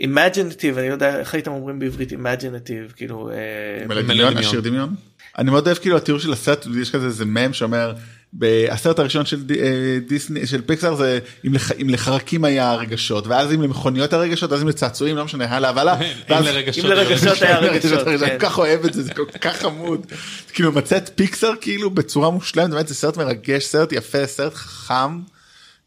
[0.00, 4.36] imaginative אני לא יודע איך הייתם אומרים בעברית imaginative כאילו אה, מלא דמיון, דמיון.
[4.36, 4.94] השיר דמיון.
[5.38, 7.94] אני מאוד אוהב כאילו התיאור של הסרט יש כזה איזה מם שאומר
[8.34, 13.52] בסרט הראשון של אה, דיסני של פיקסאר זה אם, לח, אם לחרקים היה רגשות ואז
[13.52, 15.96] אם למכוניות הרגשות אז אם לצעצועים לא משנה הלאה והלאה.
[16.02, 18.28] אם לרגשות אם לרגשות היה רגשות, אני כן.
[18.28, 20.06] כל כך אוהב את זה זה כל כך חמוד
[20.52, 25.18] כאילו מצא את פיקסאר כאילו בצורה מושלמת באמת זה סרט מרגש סרט יפה סרט חכם.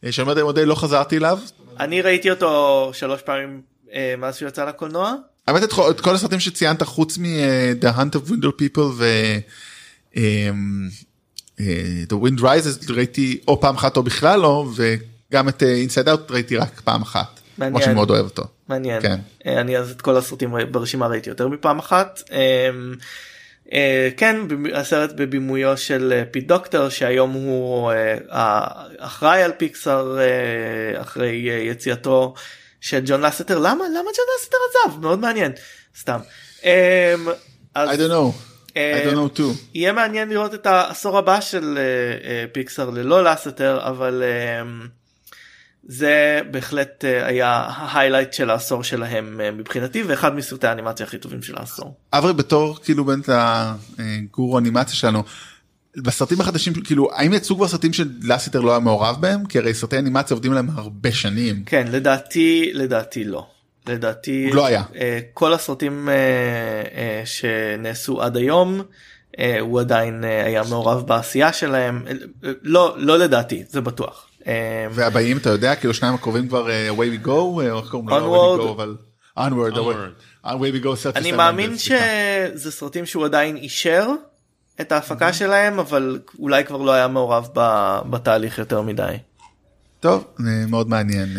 [0.04, 1.40] אה, שאני אומר מודה לא חזרתי אליו.
[1.80, 3.62] אני ראיתי אותו שלוש פעמים
[3.94, 5.14] אה, מאז שהוא יצא לקולנוע.
[5.48, 9.06] האמת את כל- את כל הסרטים שציינת חוץ מ-The Hunt of Window People ו...
[11.60, 16.08] אה, The Wind Rises ראיתי או פעם אחת או בכלל לא וגם את אה, Inside
[16.08, 17.40] Out ראיתי רק פעם אחת.
[17.58, 17.74] מעניין.
[17.74, 18.44] כמו שאני מאוד אוהב אותו.
[18.70, 19.02] מעניין.
[19.02, 19.20] כן.
[19.46, 22.22] אה, אני אז את כל הסרטים ברשימה ראיתי יותר מפעם אחת.
[24.18, 24.38] כן
[24.74, 27.92] הסרט בבימויו של פיט דוקטור שהיום הוא
[28.30, 30.18] האחראי על פיקסאר
[30.96, 32.34] אחרי יציאתו
[32.82, 35.52] של ג'ון לסטר למה למה ג'ון לסטר עזב מאוד מעניין
[36.00, 36.20] סתם.
[37.76, 38.53] אז, I don't know.
[38.78, 39.58] אה, I don't know too.
[39.74, 44.24] יהיה מעניין לראות את העשור הבא של אה, אה, פיקסאר ללא לסטר אבל
[45.84, 51.96] זה בהחלט היה ההיילייט של העשור שלהם מבחינתי ואחד מסרטי האנימציה הכי טובים של העשור.
[52.14, 55.24] אברי בתור כאילו באמת הגורו אנימציה שלנו.
[55.98, 59.98] בסרטים החדשים כאילו האם יצאו כבר סרטים שלאסיטר לא היה מעורב בהם כי הרי סרטי
[59.98, 61.64] אנימציה עובדים עליהם הרבה שנים.
[61.66, 63.48] כן לדעתי לדעתי לא.
[63.88, 64.84] לדעתי לא היה.
[64.96, 66.14] אה, כל הסרטים אה,
[66.96, 68.82] אה, שנעשו עד היום
[69.60, 72.06] הוא עדיין היה מעורב בעשייה שלהם
[72.62, 74.28] לא לא לדעתי זה בטוח.
[74.92, 78.16] והבאים אתה יודע כאילו שניים הקרובים כבר away we go או איך קוראים לו?
[78.18, 78.60] Onward.
[78.60, 78.96] Away we go, אבל
[79.40, 79.78] onward Onward.
[80.46, 81.78] away- away we go אני מאמין.
[81.78, 84.08] שזה סרטים שהוא עדיין אישר
[84.82, 89.16] את ההפקה שלהם אבל אולי כבר לא היה מעורב ב- בתהליך יותר מדי.
[90.00, 90.24] טוב
[90.68, 91.30] מאוד מעניין.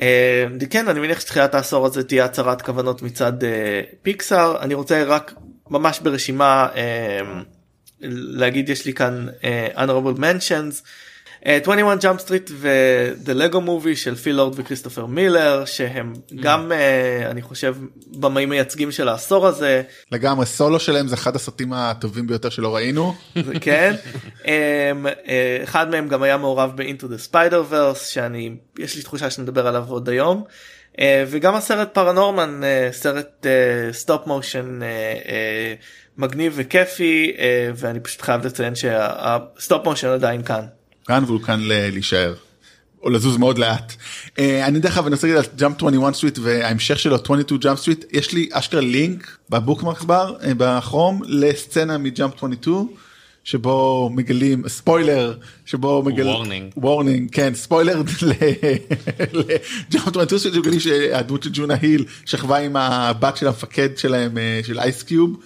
[0.00, 5.04] אה, כן אני מניח שתחילת העשור הזה תהיה הצהרת כוונות מצד אה, פיקסאר אני רוצה
[5.04, 5.34] רק
[5.70, 7.20] ממש ברשימה אה,
[8.00, 9.26] להגיד יש לי כאן
[9.76, 10.84] honorable mentions.
[11.46, 17.30] אה, 21 Jump Street ו-The Lego Movie של פיל לורד וכריסטופר מילר שהם גם אה,
[17.30, 17.76] אני חושב
[18.06, 23.14] במאים מייצגים של העשור הזה לגמרי סולו שלהם זה אחד הסרטים הטובים ביותר שלא ראינו.
[23.34, 23.94] זה כן
[24.44, 29.30] אמ, אה, אחד מהם גם היה מעורב ב-Into the Spider Verse שאני יש לי תחושה
[29.30, 30.44] שנדבר עליו עוד היום
[31.00, 33.46] אה, וגם הסרט ParaNorman אה, סרט
[33.92, 35.74] stop motion אה,
[36.18, 40.64] מגניב וכיפי אה, ואני פשוט חייב לציין שה stop motion עדיין כאן.
[41.06, 42.34] כאן והוא כאן להישאר.
[43.04, 43.94] או לזוז מאוד לאט.
[44.38, 48.04] אה, אני דרך אגב רוצה להגיד על Jump 21 Street וההמשך שלו 22 Jump Street
[48.12, 52.86] יש לי אשכרה לינק ב bookmarks bar אה, בכרום לסצנה מ Jump 22
[53.44, 55.34] שבו מגלים ספוילר
[55.66, 56.72] שבו מגלים Warning.
[56.76, 58.02] warning כן ספוילר
[59.32, 64.38] ל Jump 22 Street מגלים שהדמות של ג'ונה היל שכבה עם הבת של המפקד שלהם
[64.38, 65.36] אה, של אייס קיוב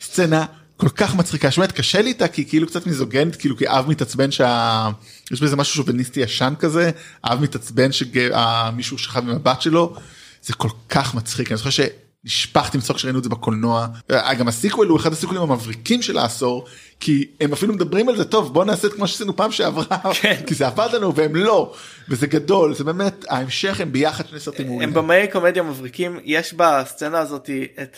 [0.00, 0.44] סצנה
[0.76, 1.50] כל כך מצחיקה.
[1.50, 4.88] שבאמת קשה לי איתה כי כאילו קצת מיזוגנית כאילו כי אב מתעצבן שה...
[5.32, 6.90] יש בזה משהו שוביניסטי ישן כזה
[7.24, 9.94] אב מתעצבן שמישהו שכב עם הבת שלו.
[10.42, 11.52] זה כל כך מצחיק.
[11.52, 13.86] אני זוכר שנשפכתי מצחוק שראינו את זה בקולנוע.
[14.10, 16.66] אה, גם ה sequel הוא אחד הסיקוולים המבריקים של העשור
[17.00, 19.98] כי הם אפילו מדברים על זה טוב בוא נעשה את כמו שעשינו פעם שעברה.
[20.20, 20.40] כן.
[20.46, 21.74] כי זה עבד לנו והם לא.
[22.08, 22.74] וזה גדול.
[22.74, 24.80] זה באמת ההמשך הם ביחד שני סרטים.
[24.80, 26.18] הם במאי קומדיה מבריקים.
[26.24, 27.50] יש בסצנה הזאת
[27.82, 27.96] את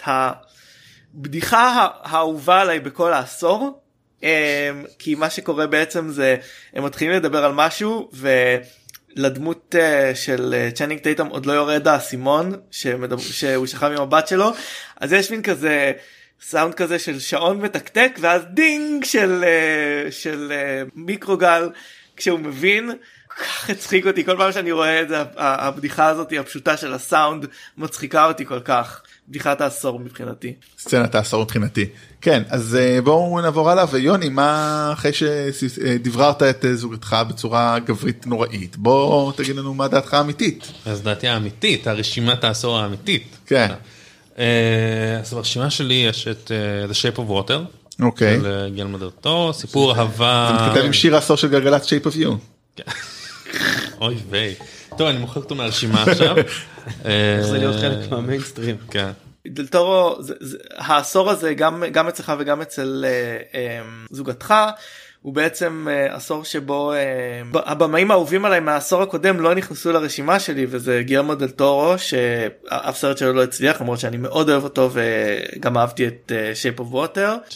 [1.15, 3.81] הבדיחה הא- האהובה עליי בכל העשור
[4.23, 4.29] אמ,
[4.99, 6.37] כי מה שקורה בעצם זה
[6.75, 8.11] הם מתחילים לדבר על משהו
[9.17, 14.29] ולדמות אה, של אה, צ'אנינג טייטום עוד לא יורד האסימון שמדבר, שהוא שכב עם הבת
[14.29, 14.53] שלו
[15.01, 15.93] אז יש מין כזה
[16.41, 20.53] סאונד כזה של שעון מתקתק ואז דינג של אה, של
[20.95, 21.71] מיקרוגל
[22.17, 22.91] כשהוא מבין.
[23.39, 28.27] כך הצחיק אותי כל פעם שאני רואה את זה הבדיחה הזאת הפשוטה של הסאונד מצחיקה
[28.27, 30.53] אותי כל כך בדיחת העשור מבחינתי.
[30.79, 31.87] סצנת העשור מבחינתי.
[32.21, 38.27] כן אז אה, בואו נעבור הלאה ויוני מה אחרי שדבררת את אה, זוגתך בצורה גברית
[38.27, 40.73] נוראית בוא תגיד לנו מה דעתך האמיתית.
[40.87, 43.37] אז דעתי האמיתית, הרשימת העשור האמיתית.
[43.47, 43.69] כן.
[44.39, 46.51] אה, אז ברשימה שלי יש את
[46.91, 47.59] The Shape of Water.
[48.03, 48.41] אוקיי.
[48.41, 50.57] של דל טורו, סיפור אהבה.
[50.59, 52.83] זה מתכתב עם שיר העשור של גלגלצ shape of you.
[54.01, 54.55] אוי ויי.
[54.99, 56.37] טוב אני מוחק אותו מהרשימה עכשיו.
[57.05, 58.77] איך זה להיות חלק מהמיינסטרים.
[58.91, 59.11] כן.
[59.47, 60.17] דלתורו
[60.77, 63.81] העשור הזה גם גם אצלך וגם אצל אה, אה,
[64.11, 64.55] זוגתך
[65.23, 66.99] הוא בעצם אה, עשור שבו אה,
[67.51, 72.97] ב- הבמאים האהובים עליי מהעשור הקודם לא נכנסו לרשימה שלי וזה גילמו דל טורו שאף
[72.99, 76.95] סרט שלו לא הצליח למרות שאני מאוד אוהב אותו וגם אהבתי את אה, Shape of
[76.95, 77.55] Water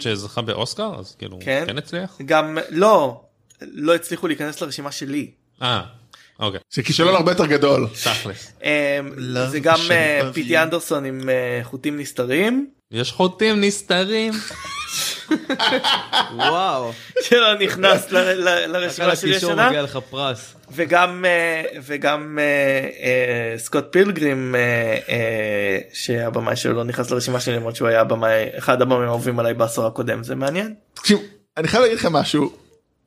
[0.00, 1.64] שזכה באוסקר אז כאילו כן.
[1.66, 2.18] כן הצליח.
[2.26, 3.20] גם לא
[3.62, 5.30] לא הצליחו להיכנס לרשימה שלי.
[5.62, 5.82] אה
[6.40, 6.60] אוקיי.
[6.72, 7.86] זה כישלון הרבה יותר גדול.
[8.04, 8.52] תכלס.
[8.64, 10.58] אה, Love זה גם אה, פיטי.
[10.58, 12.70] אנדרסון עם אה, חוטים נסתרים.
[12.90, 14.32] יש חוטים נסתרים.
[16.36, 16.92] וואו.
[17.28, 20.54] שלא נכנס לרשימה של מגיע לך פרס.
[20.72, 22.38] וגם אה, וגם
[23.56, 24.54] סקוט פילגרים
[25.92, 29.86] שהבמאי שלו לא נכנס לרשימה שלי למרות שהוא היה הבמאי אחד הבמאים האהובים עליי בעשור
[29.86, 30.74] הקודם זה מעניין.
[30.94, 31.18] תקשיב,
[31.56, 32.63] אני חייב להגיד לכם משהו.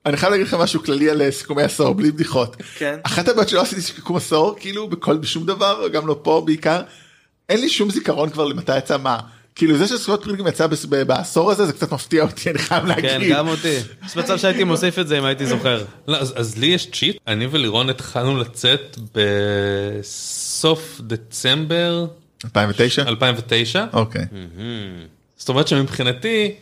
[0.08, 2.56] אני חייב להגיד לכם משהו כללי על אה, סיכומי עשור בלי בדיחות.
[2.78, 3.00] כן.
[3.04, 6.82] אחת הבעיות שלא עשיתי סיכום עשור כאילו בכל בשום דבר גם לא פה בעיקר.
[7.50, 9.20] אין לי שום זיכרון כבר למתי יצא מה.
[9.56, 10.68] כאילו זה שסקוט פילגרים יצא
[11.08, 13.10] בעשור הזה זה קצת מפתיע אותי אני חייב להגיד.
[13.10, 13.78] כן, גם אותי.
[14.06, 15.84] יש מצב שהייתי מוסיף את זה אם הייתי זוכר.
[16.08, 22.06] לא, אז, אז לי יש צ'יט, אני ולירון התחלנו לצאת בסוף דצמבר
[22.46, 23.02] 2009?
[23.02, 24.26] 2009, אוקיי.
[25.38, 26.56] זאת אומרת שמבחינתי,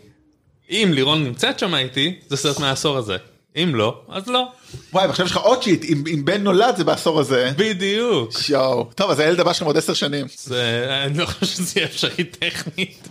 [0.69, 3.17] אם לירון נמצאת שם איתי, זה סרט מהעשור הזה.
[3.55, 4.47] אם לא, אז לא.
[4.93, 7.51] וואי ועכשיו יש לך עוד שיט אם אם בן נולד זה בעשור הזה.
[7.57, 8.31] בדיוק.
[8.49, 8.89] יואו.
[8.95, 10.25] טוב אז הילד הבא שלכם עוד 10 שנים.
[10.35, 13.07] זה, אני לא חושב שזה יהיה אפשרי טכנית.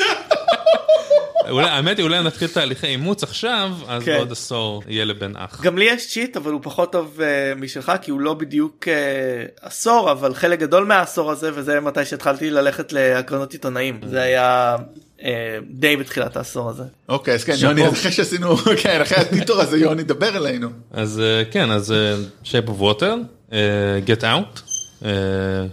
[1.46, 4.16] האמת היא אולי נתחיל תהליכי אימוץ עכשיו, אז כן.
[4.16, 5.60] בעוד עשור יהיה לבן אח.
[5.62, 9.66] גם לי יש צ'יט אבל הוא פחות טוב uh, משלך כי הוא לא בדיוק uh,
[9.66, 14.76] עשור אבל חלק גדול מהעשור הזה וזה מתי שהתחלתי ללכת להקרנות עיתונאים זה היה
[15.18, 15.22] uh,
[15.70, 16.84] די בתחילת העשור הזה.
[17.08, 20.68] אוקיי אז כן יוני אחרי שעשינו כן אחרי הטיטור הזה יוני דבר אלינו.
[20.90, 23.14] אז אה, כן, אז אה, Shape of Water,
[23.52, 23.58] אה,
[24.06, 24.60] Get Out,
[25.04, 25.10] אה,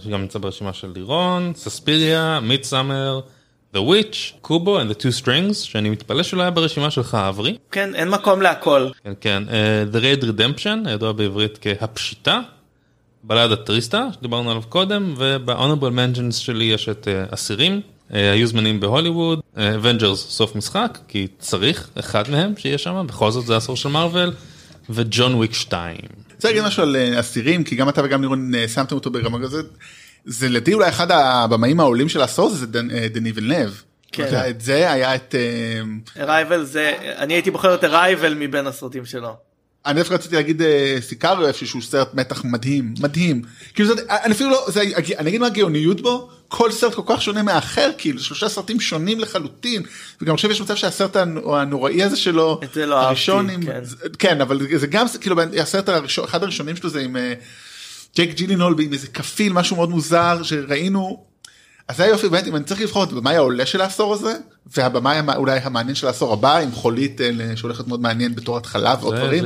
[0.04, 3.22] שגם נמצא ברשימה של לירון, סספיריה, Midsummer,
[3.74, 7.56] The Witch, קובו and the Two Strings, שאני מתפלא שלא היה ברשימה שלך אברי.
[7.72, 8.88] כן אין מקום להכל.
[9.04, 12.40] כן, כן, אה, The Raid Redemption, הידוע בעברית כהפשיטה,
[13.22, 17.80] בלד הטריסטה, שדיברנו עליו קודם, וב-Honorable Mentions שלי יש את אה, אסירים,
[18.14, 23.46] אה, היו זמנים בהוליווד, Avengers סוף משחק, כי צריך אחד מהם שיהיה שם, בכל זאת
[23.46, 24.32] זה עשור של מארוול,
[24.90, 25.96] וג'ון וויק 2.
[26.38, 29.66] רוצה להגיד משהו על אסירים כי גם אתה וגם לירון אה, שמתם אותו ברמה כזאת.
[30.24, 33.70] זה לדעתי אולי אחד הבמאים העולים של העשור זה אה, דני ולנב.
[34.12, 34.44] כן.
[34.50, 35.34] את זה היה את
[36.18, 39.36] אה, ארייבל זה אני הייתי בוחר את ארייבל מבין הסרטים שלו.
[39.86, 43.42] אני דווקא רציתי להגיד אה, סיקריו איפשהו סרט מתח מדהים מדהים
[43.74, 44.82] כאילו זה אני אפילו לא זה
[45.18, 49.20] אני אגיד מה הגאוניות בו כל סרט כל כך שונה מהאחר כאילו שלושה סרטים שונים
[49.20, 49.82] לחלוטין
[50.22, 53.62] וגם עכשיו יש מצב שהסרט הנ- הנוראי הזה שלו את זה לא אהבתי, הראשון עם
[53.66, 53.80] כן.
[54.18, 57.16] כן אבל זה גם כאילו הסרט הראשון אחד הראשונים שלו זה עם
[58.08, 61.24] אה, ג'ייק ג'ילינול עם איזה כפיל משהו מאוד מוזר שראינו.
[61.88, 64.36] אז זה היופי באמת אם אני צריך לבחור את הבמאי העולה של העשור הזה
[64.76, 69.14] והבמאי אולי המעניין של העשור הבא עם חולית אה, שהולכת מאוד מעניין בתור התחלה ועוד
[69.14, 69.44] דברים.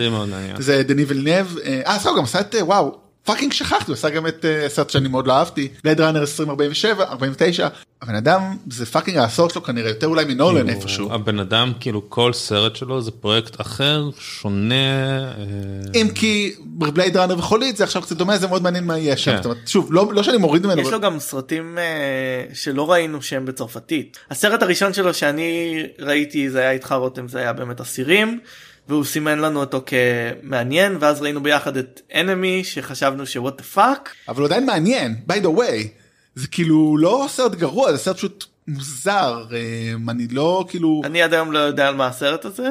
[0.58, 4.10] זה דני וילנב אה אז הוא גם עשה את אה, וואו fucking שכחתי הוא עשה
[4.10, 7.68] גם את אה, סרט שאני מאוד לא אהבתי Blade Runner 2047 49
[8.02, 11.12] הבן אדם זה fucking העשור שלו כנראה יותר אולי מנולן איפשהו.
[11.12, 14.74] הבן אדם, כאילו כל סרט שלו זה פרויקט אחר, שונה.
[14.74, 19.16] אה, אם כי Blade Runner וחולית זה עכשיו קצת דומה זה מאוד מעניין מה יהיה
[19.16, 19.42] שם.
[19.42, 19.50] כן.
[19.66, 20.82] שוב לא לא שאני מוריד ממנו.
[20.82, 24.18] יש לו גם סרטים אה, שלא ראינו שהם בצרפתית.
[24.30, 28.40] הסרט הראשון שלו שאני ראיתי זה היה איתך רותם זה היה באמת אסירים
[28.88, 34.14] והוא סימן לנו אותו כמעניין ואז ראינו ביחד את Enemy שחשבנו ש what the fuck.
[34.28, 35.88] אבל הוא עדיין מעניין by the way
[36.34, 41.34] זה כאילו לא סרט גרוע זה סרט פשוט מוזר אה, אני לא כאילו אני עד
[41.34, 42.68] היום לא יודע על מה הסרט הזה.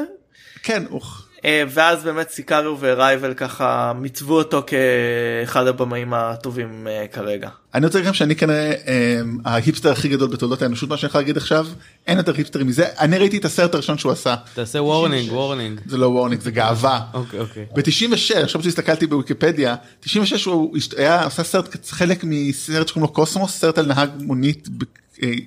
[0.64, 1.31] כן אוח.
[1.46, 7.50] אה, ואז באמת Sicario ו Arrival ככה מיצבו אותו כאחד הבמאים הטובים אה, כרגע.
[7.74, 11.22] אני רוצה להגיד לכם שאני כנראה אה, ההיפסטר הכי גדול בתולדות האנושות מה שאני יכול
[11.22, 11.68] להגיד עכשיו
[12.08, 15.80] אין יותר היפסטרים מזה אני ראיתי את הסרט הראשון שהוא עשה תעשה warning, warning.
[15.86, 17.02] זה לא warning זה גאווה.
[17.14, 17.66] אוקיי, אוקיי.
[17.76, 23.78] ב-96 עכשיו שהסתכלתי בוויקיפדיה 96 הוא היה עשה סרט חלק מסרט שקוראים לו קוסמוס סרט
[23.78, 24.68] על נהג מונית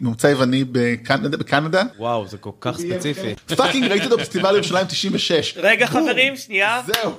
[0.00, 1.82] ממוצא יווני בקנדה בקנדה.
[1.98, 3.34] וואו, זה כל כך ספציפי.
[3.56, 5.54] פאקינג ראיתי אותו בפסטיבל ירושלים 96.
[5.56, 6.82] רגע חברים שנייה.
[6.86, 7.12] זהו.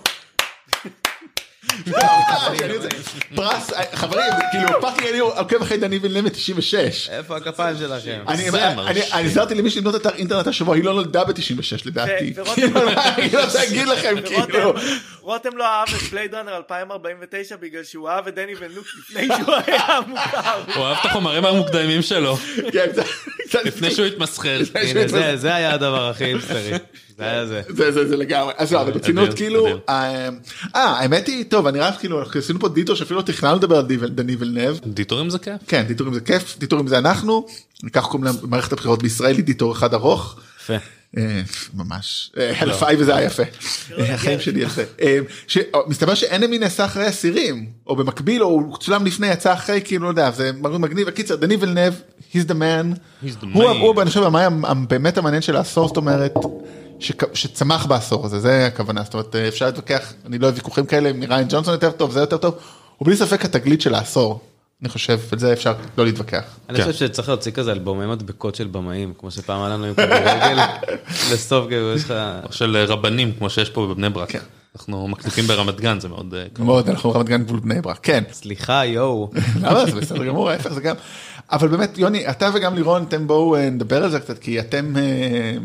[3.35, 7.09] פרס חברים כאילו פאקינג אני עוקב אחרי דני וילנם 96.
[7.09, 8.19] איפה הכפיים שלכם?
[8.27, 9.01] אני אני-.
[9.13, 11.33] אני עזרתי למי לבנות אתר אינטרנט השבוע היא לא נולדה ב-96
[11.85, 12.33] לדעתי.
[12.35, 14.73] ו- ורותם- כאילו, מה אני רוצה להגיד לכם כאילו.
[15.21, 19.55] רותם לא אהב את בלייד ראנר 2049 בגלל שהוא אהב את דני ונוק לפני שהוא
[19.67, 20.61] היה מוכר.
[20.75, 22.37] הוא אהב את החומרים המוקדמים שלו,
[22.71, 22.85] כן,
[23.65, 24.59] לפני שהוא התמסחר.
[25.07, 26.71] זה- זה היה הדבר הכי היפסטרי.
[27.17, 27.45] זה
[27.91, 28.07] זה.
[28.07, 28.53] זה לגמרי.
[28.57, 29.67] אז לא אבל ברצינות כאילו.
[29.89, 30.29] אה
[30.75, 33.77] אה, האמת היא טוב אני רק כאילו אנחנו עשינו פה דיטור שאפילו לא תכננו לדבר
[33.77, 35.53] על דני ולנב דיטורים זה כיף.
[35.67, 37.45] כן דיטורים זה כיף דיטורים זה אנחנו.
[37.93, 40.39] ככה קוראים למערכת הבחירות בישראל היא דיטור אחד ארוך.
[40.63, 40.73] יפה.
[41.17, 41.41] אה,
[41.73, 42.31] ממש.
[42.37, 43.43] אה, הלוואי וזה היה יפה.
[43.97, 44.81] אה, החיים שלי יפה.
[45.87, 50.09] מסתבר שאנמי נעשה אחרי אסירים או במקביל או הוא צולם לפני יצא אחרי כאילו לא
[50.09, 51.07] יודע זה מגניב.
[51.07, 51.93] הקיצר דני ולנב
[52.33, 52.99] he's the man.
[53.53, 56.33] הוא אני חושב המאי המ- באמת המעניין של העשור זאת אומרת
[57.33, 61.09] שצמח בעשור הזה זה הכוונה זאת אומרת אה, אפשר להתווכח אני לא אוהב ויכוחים כאלה
[61.09, 62.55] עם ריין ג'ונסון יותר טוב זה יותר טוב
[62.97, 64.41] הוא בלי ספק התגלית של העשור
[64.81, 66.43] אני חושב, על זה אפשר לא להתווכח.
[66.69, 66.83] אני כן.
[66.91, 70.57] חושב שצריך להוציא כזה אלבומי מדבקות של במאים, כמו שפעם היה לנו עם כדורגל,
[71.31, 72.13] לסוף כאילו יש לך...
[72.43, 74.31] או של רבנים כמו שיש פה בבני ברק.
[74.31, 74.39] כן.
[74.75, 76.67] אנחנו מקליטים ברמת גן זה מאוד אה, קרוב.
[76.67, 78.23] מאוד, אנחנו רמת גן גבול בני ברק, כן.
[78.31, 79.31] סליחה, יואו.
[79.61, 80.95] למה זה בסדר גמור, ההפך זה גם.
[81.51, 84.97] אבל באמת, יוני, אתה וגם לירון, אתם בואו אה, נדבר על זה קצת, כי אתם
[84.97, 85.57] אה,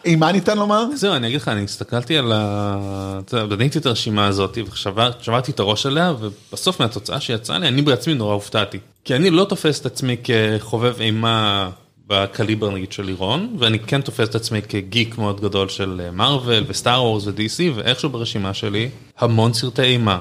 [0.00, 0.84] חובבי אימה ניתן לומר?
[0.94, 3.20] זהו אני אגיד לך אני הסתכלתי על ה...
[3.48, 8.34] בניתי את הרשימה הזאת ושברתי את הראש עליה ובסוף מהתוצאה שיצאה לי אני בעצמי נורא
[8.34, 8.78] הופתעתי.
[9.04, 11.70] כי אני לא תופס את עצמי כחובב אימה
[12.06, 17.02] בקליבר נגיד של לירון ואני כן תופס את עצמי כגיק מאוד גדול של מארוול וסטאר
[17.02, 20.20] וורס ו-DC ואיכשהו ברשימה שלי המון סרטי אימה.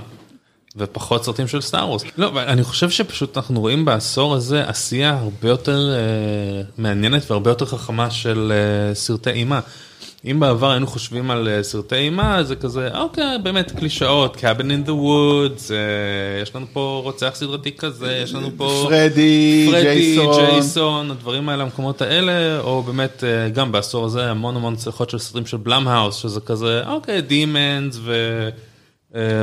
[0.75, 2.03] ופחות סרטים של סטאר וורס.
[2.17, 7.65] לא, אני חושב שפשוט אנחנו רואים בעשור הזה עשייה הרבה יותר אה, מעניינת והרבה יותר
[7.65, 9.59] חכמה של אה, סרטי אימה.
[10.25, 14.87] אם בעבר היינו חושבים על אה, סרטי אימה זה כזה אוקיי באמת קלישאות cabin in
[14.87, 20.45] the woods אה, יש לנו פה רוצח סדרתי כזה יש לנו פה פרדי, פרדי ג'ייסון.
[20.45, 25.17] ג'ייסון הדברים האלה המקומות האלה או באמת אה, גם בעשור הזה המון המון צלחות של
[25.17, 28.49] סרטים של בלאם שזה כזה אוקיי דימנס ו...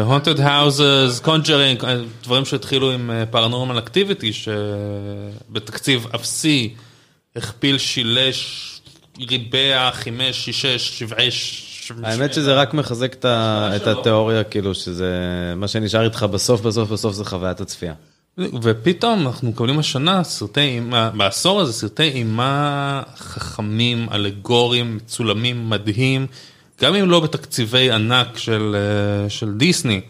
[0.04, 1.84] Haunted Houses, Conjuring,
[2.22, 6.74] דברים שהתחילו עם Paranormal Activity שבתקציב אפסי
[7.36, 8.72] הכפיל, שילש,
[9.28, 11.62] ריבע, חימש, שישש, שיבש.
[12.02, 15.12] האמת שזה רק מחזק את התיאוריה, כאילו שזה
[15.56, 17.94] מה שנשאר איתך בסוף, בסוף, בסוף זה חוויית הצפייה.
[18.62, 26.26] ופתאום אנחנו מקבלים השנה סרטי אימה, בעשור הזה סרטי אימה חכמים, אלגוריים, מצולמים, מדהים,
[26.80, 30.00] גם אם לא בתקציבי ענק של, אה, של דיסני,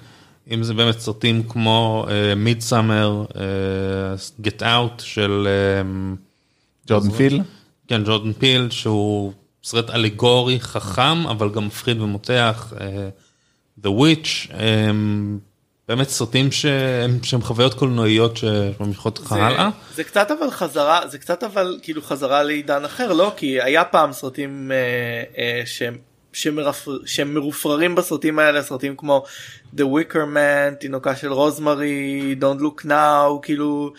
[0.51, 3.25] אם זה באמת סרטים כמו מיד סאמר,
[4.41, 5.83] גט אאוט של אה,
[6.87, 7.41] ג'ורדן פיל.
[7.89, 9.33] כן, ג'ורדן פיל, שהוא
[9.65, 13.09] סרט אלגורי חכם, אבל גם מפחיד ומותח, אה,
[13.85, 14.53] The Witch,
[15.89, 19.71] באמת סרטים שהם, שהם חוויות קולנועיות שממשיכות לך זה, הלאה.
[19.95, 24.13] זה קצת אבל חזרה זה קצת אבל כאילו חזרה לעידן אחר לא כי היה פעם
[24.13, 24.77] סרטים אה,
[25.39, 25.99] אה, שהם.
[26.37, 29.25] שמרפר, שהם מרופררים בסרטים האלה סרטים כמו
[29.77, 33.93] The Wicker Man, תינוקה של רוזמרי, Don't Look Now, כאילו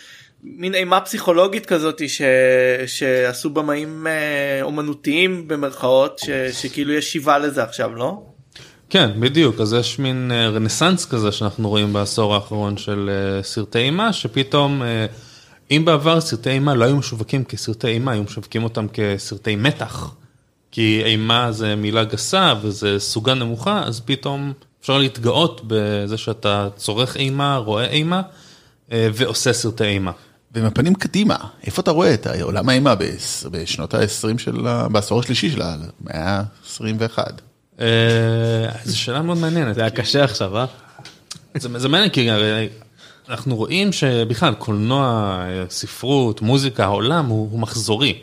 [0.43, 2.21] מין אימה פסיכולוגית כזאת ש,
[2.87, 8.23] שעשו במאים אה, אומנותיים במרכאות ש, שכאילו יש שיבה לזה עכשיו לא?
[8.89, 13.79] כן, בדיוק, אז יש מין אה, רנסאנס כזה שאנחנו רואים בעשור האחרון של אה, סרטי
[13.79, 14.81] אימה, שפתאום,
[15.71, 20.15] אם בעבר סרטי אימה לא היו משווקים כסרטי אימה, היו משווקים אותם כסרטי מתח,
[20.71, 27.17] כי אימה זה מילה גסה וזה סוגה נמוכה, אז פתאום אפשר להתגאות בזה שאתה צורך
[27.17, 28.21] אימה, רואה אימה,
[28.91, 30.11] אה, ועושה סרטי אימה.
[30.51, 32.95] ועם הפנים קדימה, איפה אתה רואה את עולם האימה
[33.51, 37.17] בשנות ה-20 של, ה- בעשור השלישי של המאה ה-21?
[37.79, 37.85] אה,
[38.83, 39.75] זו שאלה מאוד מעניינת.
[39.75, 40.65] זה היה קשה עכשיו, אה?
[41.57, 42.69] זה, זה מעניין כי הרי
[43.29, 45.37] אנחנו רואים שבכלל קולנוע,
[45.69, 48.15] ספרות, מוזיקה, העולם הוא, הוא מחזורי.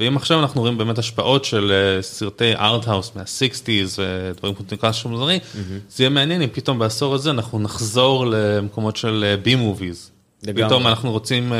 [0.00, 4.54] ואם עכשיו אנחנו רואים באמת השפעות של אה, סרטי ארט-האוס מה-60's ודברים
[4.92, 5.38] של מוזרי,
[5.90, 10.10] זה יהיה מעניין אם פתאום בעשור הזה אנחנו נחזור למקומות של בי מוביז.
[10.42, 10.64] לגמרי.
[10.64, 11.58] פתאום אנחנו רוצים אה,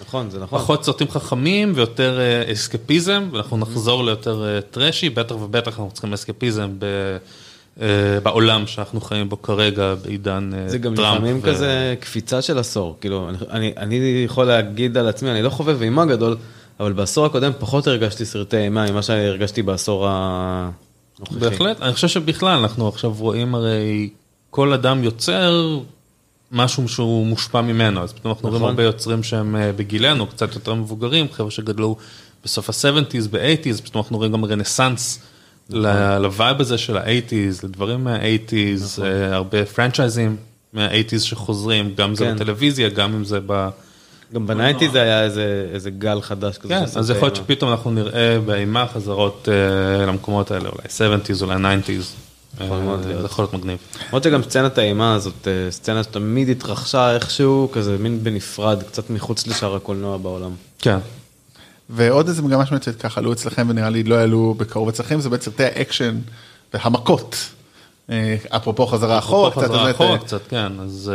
[0.00, 0.58] נכון, זה נכון.
[0.58, 6.12] פחות סרטים חכמים ויותר אה, אסקפיזם ואנחנו נחזור ליותר אה, טרשי, בטח ובטח אנחנו צריכים
[6.12, 6.84] אסקפיזם ב,
[7.80, 12.42] אה, בעולם שאנחנו חיים בו כרגע בעידן אה, זה גם טראמפ לפעמים ו- כזה קפיצה
[12.42, 16.36] של עשור, כאילו, אני, אני יכול להגיד על עצמי, אני לא חובב אימה גדול,
[16.80, 21.38] אבל בעשור הקודם פחות הרגשתי סרטי אימה ממה שהרגשתי בעשור הנוכחי.
[21.38, 24.10] בהחלט, אני חושב שבכלל אנחנו עכשיו רואים הרי
[24.50, 25.78] כל אדם יוצר
[26.52, 28.70] משהו שהוא מושפע ממנו, אז פתאום אנחנו רואים נכון.
[28.70, 31.96] הרבה יוצרים שהם אה, בגילנו, קצת יותר מבוגרים, חבר'ה שגדלו
[32.44, 35.20] בסוף ה-70's, ב-80's, פתאום אנחנו רואים גם רנסאנס
[35.70, 40.36] ל- ל vibe הזה של ה-80's, לדברים מה-80's, אה, הרבה פרנצ'ייזים
[40.72, 42.34] מה-80's שחוזרים, גם זה כן.
[42.34, 43.68] בטלוויזיה, גם אם זה ב...
[44.34, 46.68] גם ב nineties זה היה איזה, איזה גל חדש כזה.
[46.68, 47.46] כן, אז יכול להיות אימה.
[47.46, 52.28] שפתאום אנחנו נראה באימה חזרות אה, למקומות האלה, אולי 70's, אולי 90's.
[52.64, 53.20] יכול מאוד אה, להיות.
[53.20, 53.78] זה יכול להיות מגניב.
[54.08, 59.46] למרות שגם סצנת האימה הזאת, אה, סצנה שתמיד התרחשה איכשהו, כזה מין בנפרד, קצת מחוץ
[59.46, 60.50] לשאר הקולנוע בעולם.
[60.78, 60.98] כן.
[61.90, 65.50] ועוד איזה מגמה שמוצאת ככה עלו אצלכם ונראה לי לא יעלו בקרוב אצלכם זה בעצם
[65.50, 66.18] סרטי האקשן
[66.74, 67.36] והמכות.
[68.10, 71.12] אה, אפרופו חזרה אחורה קצת, חזרה אחורה אה, קצת, כן, אז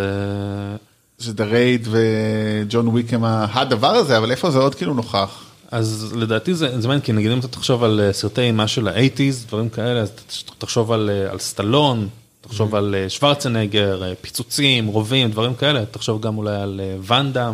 [1.20, 5.44] אה, שזה רייד וג'ון וויק הם ה- הדבר הזה אבל איפה זה עוד כאילו נוכח.
[5.72, 8.88] אז לדעתי זה זה מעניין, כי נגיד אם אתה תחשוב על אה, סרטי אימה של
[8.88, 10.12] ה-80's, דברים כאלה, אז
[10.58, 12.08] תחשוב על אה, על סטאלון,
[12.42, 17.54] תחשוב על אה, שוורצנגר, פיצוצים, רובים, דברים כאלה, תחשוב גם אולי על ואנדאם,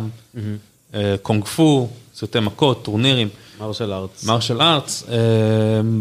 [0.94, 3.28] אה, קונג פו, סרטי מכות, טורנירים.
[3.60, 4.24] martial arts.
[4.24, 4.60] martial
[5.08, 5.16] אה,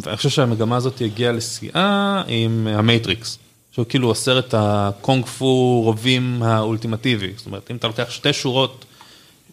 [0.01, 3.37] ואני חושב שהמגמה הזאת הגיעה לשיאה עם המייטריקס,
[3.79, 7.33] שהוא כאילו הסרט הקונג פו רובים האולטימטיבי.
[7.37, 8.85] זאת אומרת, אם אתה לוקח שתי שורות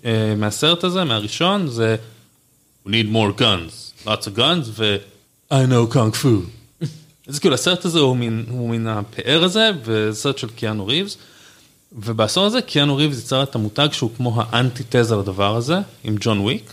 [0.04, 1.96] אה, מהסרט הזה, מהראשון, זה
[2.86, 4.96] We need more guns, lots of guns, ו-
[5.50, 6.26] I know kung fu.
[7.28, 11.16] אז כאילו הסרט הזה הוא מן, הוא מן הפאר הזה, וזה סרט של קיאנו ריבס.
[11.92, 16.72] ובעשור הזה קיאנו ריבס יצר את המותג שהוא כמו האנטיתזה לדבר הזה, עם ג'ון וויק,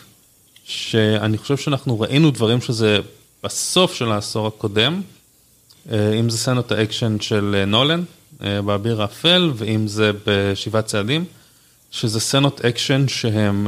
[0.64, 3.00] שאני חושב שאנחנו ראינו דברים שזה
[3.44, 5.02] בסוף של העשור הקודם,
[5.92, 8.04] אם זה סצנות האקשן של אה, נולן
[8.44, 11.26] אה, באביר האפל, ואם זה בשבעת צעדים,
[11.92, 13.68] שזה סצנות אקשן שהן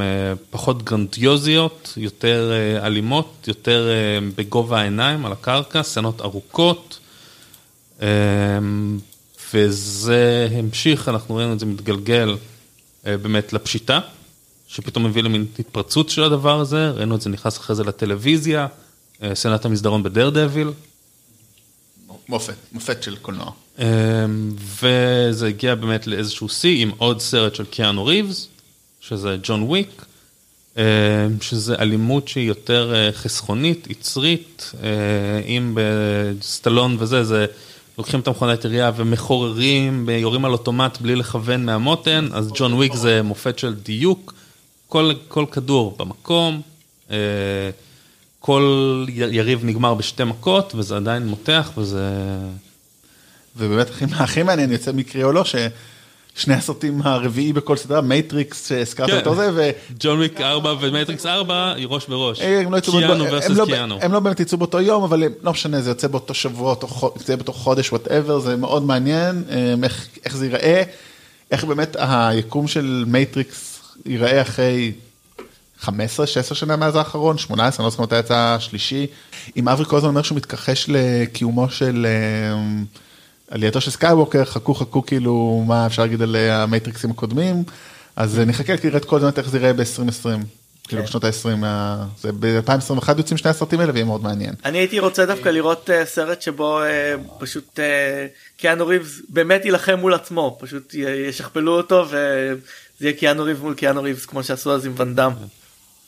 [0.50, 2.52] פחות גרנדיוזיות, יותר
[2.82, 3.88] אלימות, יותר
[4.36, 6.98] בגובה העיניים על הקרקע, סצנות ארוכות.
[9.54, 12.36] וזה המשיך, אנחנו ראינו את זה מתגלגל
[13.04, 14.00] באמת לפשיטה,
[14.68, 18.66] שפתאום הביא למין התפרצות של הדבר הזה, ראינו את זה נכנס אחרי זה לטלוויזיה,
[19.34, 20.70] סצנת המסדרון בדר דביל.
[22.28, 23.50] מופת, מופת של קולנוע.
[24.80, 28.48] וזה הגיע באמת לאיזשהו שיא עם עוד סרט של קיאנו ריבס,
[29.00, 30.04] שזה ג'ון וויק,
[31.40, 34.72] שזה אלימות שהיא יותר חסכונית, יצרית,
[35.46, 37.46] אם בסטלון וזה, זה
[37.98, 43.22] לוקחים את המכונת ירייה ומחוררים, יורים על אוטומט בלי לכוון מהמותן, אז ג'ון וויק זה
[43.22, 44.34] מופת של דיוק,
[44.88, 46.62] כל, כל כדור במקום.
[48.46, 52.10] כל יריב נגמר בשתי מכות וזה עדיין מותח וזה...
[53.56, 59.16] ובאמת הכי מעניין יוצא מקרי או לא ששני הסרטים הרביעי בכל סדרה מייטריקס שהזכרת כן.
[59.16, 59.70] אותו זה ו...
[60.00, 62.40] ג'ון וויק 4 ומייטריקס 4 היא ראש בראש.
[62.40, 63.98] הם לא יצאו קיאנו באותו- versus הם לא- קיאנו.
[64.02, 67.12] הם לא באמת יצאו באותו יום אבל הם- לא משנה זה יוצא באותו שבוע אותו
[67.16, 70.82] זה יהיה באותו חודש whatever זה מאוד מעניין אה, איך- איך זה ייראה
[71.50, 74.92] איך באמת היקום של מייטריקס ייראה אחרי
[75.88, 79.06] 15-16 שנה מאז האחרון 18 אני לא זוכר מתי יצא השלישי
[79.56, 82.58] אם אברי כל הזמן אומר שהוא מתכחש לקיומו של אה,
[83.50, 87.64] עלייתו של סקייווקר חכו חכו כאילו מה אפשר להגיד על אה, המייטריקסים הקודמים
[88.16, 90.44] אז אה, נחכה לראות כל הזמן איך זה ייראה ב-2020.
[90.88, 91.64] כאילו בשנות ה-20,
[92.20, 94.54] זה ב-2021 יוצאים שני הסרטים האלה ויהיה מאוד מעניין.
[94.64, 96.80] אני הייתי רוצה דווקא לראות סרט שבו
[97.38, 97.80] פשוט
[98.56, 100.94] קיאנו ריבס באמת יילחם מול עצמו פשוט
[101.28, 102.56] ישכפלו אותו וזה
[103.00, 105.32] יהיה קיאנו ריבס מול קיאנו ריבס כמו שעשו אז עם ואנדאם.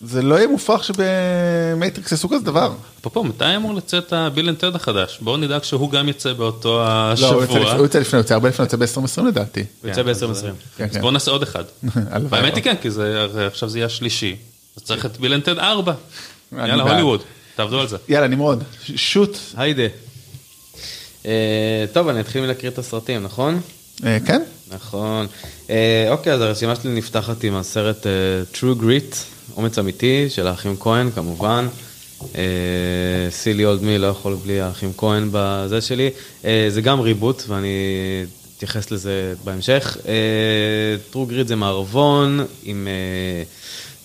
[0.00, 2.72] זה לא יהיה מופרך שבמייטריקס יעשו כזה דבר.
[3.00, 5.18] אפרופו, מתי אמור לצאת ה Bill and Ted החדש?
[5.20, 7.72] בואו נדאג שהוא גם יצא באותו לא, הוא יוצא לפני- השבוע.
[7.72, 9.64] הוא יוצא לפני, הוא יוצא הרבה לפני, הוא יוצא ב-2020 לדעתי.
[9.82, 10.46] הוא יוצא כן, אז- ב-2020.
[10.76, 11.00] כן, אז כן.
[11.00, 11.64] בואו נעשה עוד אחד.
[12.32, 14.36] האמת היא כן, כי זה עכשיו זה יהיה השלישי.
[14.76, 15.92] אז צריך את Bill and Ted 4.
[16.52, 16.82] אני יאללה.
[16.82, 17.20] הוליווד,
[17.56, 17.96] תעבדו על זה.
[18.08, 18.64] יאללה נמרוד,
[18.96, 19.36] שוט.
[19.56, 19.82] היידה.
[21.26, 23.60] אה, טוב, אני אתחיל מלהקריא את הסרטים, נכון?
[24.06, 24.42] אה, כן?
[24.70, 25.26] נכון.
[25.70, 28.12] אה, אוקיי, אז הרשימה שלי נפתחת עם הסרט אה,
[28.54, 29.16] True Grit,
[29.58, 31.68] אומץ אמיתי, של האחים כהן, כמובן.
[33.30, 36.10] סילי אולד מי לא יכול בלי האחים כהן בזה שלי.
[36.44, 37.68] אה, זה גם ריבוט, ואני
[38.56, 39.96] אתייחס לזה בהמשך.
[40.08, 43.42] אה, True Grit זה מערבון עם אה,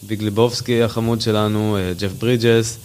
[0.04, 2.78] ביג ליבובסקי החמוד שלנו, אה, ג'ף ברידג'ס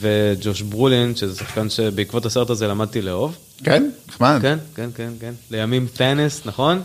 [0.00, 3.36] וג'וש ברולין, שזה שחקן שבעקבות הסרט הזה למדתי לאהוב.
[3.64, 3.90] כן?
[4.08, 4.38] נחמד.
[4.42, 5.32] כן, כן, כן, כן.
[5.50, 6.82] לימים פאנס, נכון?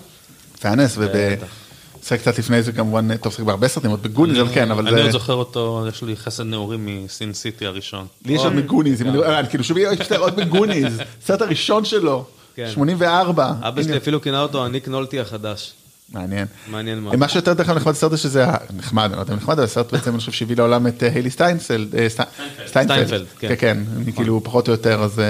[0.60, 1.63] פאנס בטח.
[2.04, 4.96] ובשחק קצת לפני זה כמובן טוב שחק בהרבה סרטים עוד בגוניז אבל כן אבל אני
[4.98, 8.06] זה עוד זוכר אותו, יש לי חסד נעורים מ Sin City הראשון.
[8.26, 12.26] לי יש עוד בגוניז אני אני כאילו שוב יש לי עוד בגוניז סרט הראשון שלו
[12.56, 12.70] כן.
[12.74, 15.74] 84 אבא הנה, שלי אפילו כינה אותו הניק נולטי החדש.
[16.14, 16.48] מעניין.
[16.68, 17.16] מעניין מאוד.
[17.16, 18.46] מה שיותר דרך אגב נחמד בסרט שזה
[18.78, 21.10] נחמד אני לא יודע אם נחמד אבל הסרט בעצם אני חושב שהביא לעולם את אה,
[21.14, 23.48] היילי סטיינפלד אה, סט- סטיינפלד, כן.
[23.48, 25.26] כן כן אני כאילו פחות או יותר אז אה,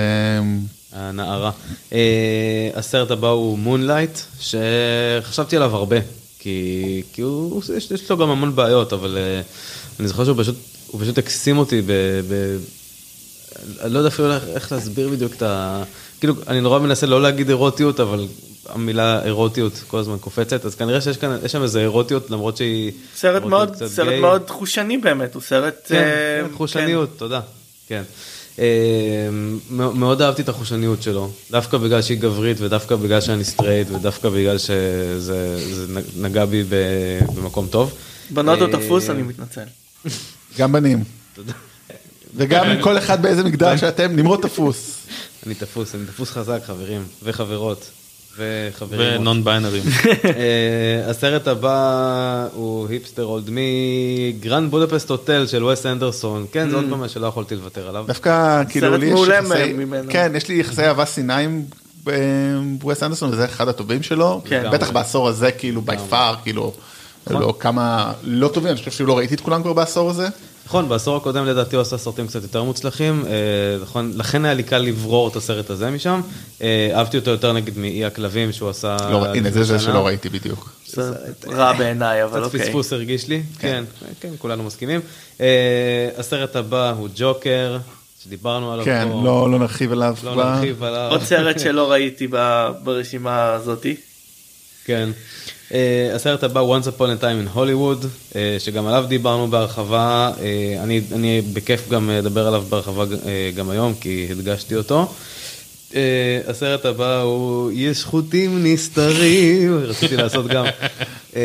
[1.09, 1.51] הנערה.
[1.93, 1.99] אה,
[2.76, 5.97] הסרט הבא הוא מונלייט, שחשבתי עליו הרבה,
[6.43, 9.41] כי, כי הוא, יש, יש לו גם המון בעיות, אבל אה,
[9.99, 10.55] אני זוכר שהוא פשוט,
[10.87, 11.91] הוא פשוט הקסים אותי ב...
[12.29, 12.57] ב
[13.81, 15.83] אני לא יודע אפילו איך, איך להסביר בדיוק את ה...
[16.19, 18.27] כאילו, אני נורא מנסה לא להגיד אירוטיות, אבל
[18.69, 22.91] המילה אירוטיות כל הזמן קופצת, אז כנראה שיש כאן, יש שם איזה אירוטיות, למרות שהיא...
[23.15, 24.19] סרט מאוד סרט גיי.
[24.19, 27.41] מאוד חושני באמת הוא סרט כן, כן, חושניות, תודה.
[27.87, 28.03] כן.
[28.59, 28.65] אה,
[29.31, 34.29] מ- מאוד אהבתי את החושניות שלו, דווקא בגלל שהיא גברית ודווקא בגלל שאני סטרייט ודווקא
[34.29, 35.65] בגלל שזה
[36.17, 36.63] נגע בי
[37.35, 37.93] במקום טוב.
[38.29, 39.61] בנות או אה, תפוס אני מתנצל.
[40.57, 41.03] גם בנים.
[42.35, 44.97] וגם כל אחד באיזה מגדר שאתם נמרוד תפוס.
[45.45, 47.89] אני תפוס, אני תפוס חזק חברים וחברות
[48.38, 49.21] וחברים.
[49.21, 49.84] ו non binary ים.
[50.25, 56.75] אה, הסרט הבא הוא היפסטר אולד מי, Grand Budapest Hotel של וס אנדרסון, כן זה
[56.75, 58.03] עוד פעם שלא יכולתי לוותר עליו.
[58.07, 60.11] דווקא כאילו לי יש מעולה יחסי, ממנו.
[60.11, 61.61] כן יש לי יחסי אהבה שנאה עם
[62.88, 64.63] וס אנדרסון וזה אחד הטובים שלו, כן.
[64.71, 66.73] בטח בעשור הזה כאילו by far כאילו,
[67.29, 70.27] לא כמה לא טובים, אני חושב שלא ראיתי את כולם כבר בעשור הזה.
[70.66, 73.32] נכון, בעשור הקודם לדעתי הוא עשה סרטים קצת יותר מוצלחים, אה,
[73.82, 76.22] נכון, לכן היה לי קל לברור את הסרט הזה משם.
[76.61, 78.97] אה, אהבתי אותו יותר נגיד מאי הכלבים שהוא עשה...
[79.11, 79.80] לא, הנה, זה זה.
[79.80, 80.70] שלא ראיתי בדיוק.
[81.47, 82.66] רע בעיניי אבל קצת אוקיי.
[82.66, 83.84] פספוס הרגיש לי, כן,
[84.20, 85.01] כן, כולנו מסכימים.
[85.41, 87.78] אה, הסרט הבא הוא ג'וקר,
[88.24, 89.22] שדיברנו עליו כן, פה.
[89.24, 90.16] לא לא נרחיב עליו.
[90.24, 91.07] לא נרחיב עליו.
[91.11, 92.28] עוד סרט שלא ראיתי
[92.84, 93.95] ברשימה הזאתי.
[94.86, 95.09] כן.
[95.74, 95.76] Uh,
[96.15, 100.39] הסרט הבא Once Upon a Time in Hollywood, uh, שגם עליו דיברנו בהרחבה, uh,
[100.84, 103.15] אני, אני בכיף גם אה, אדבר עליו בהרחבה uh,
[103.55, 105.07] גם היום, כי הדגשתי אותו.
[105.91, 105.95] Uh,
[106.47, 110.65] הסרט הבא הוא יש חוטים נסתרים, רציתי לעשות גם.
[111.32, 111.36] Uh,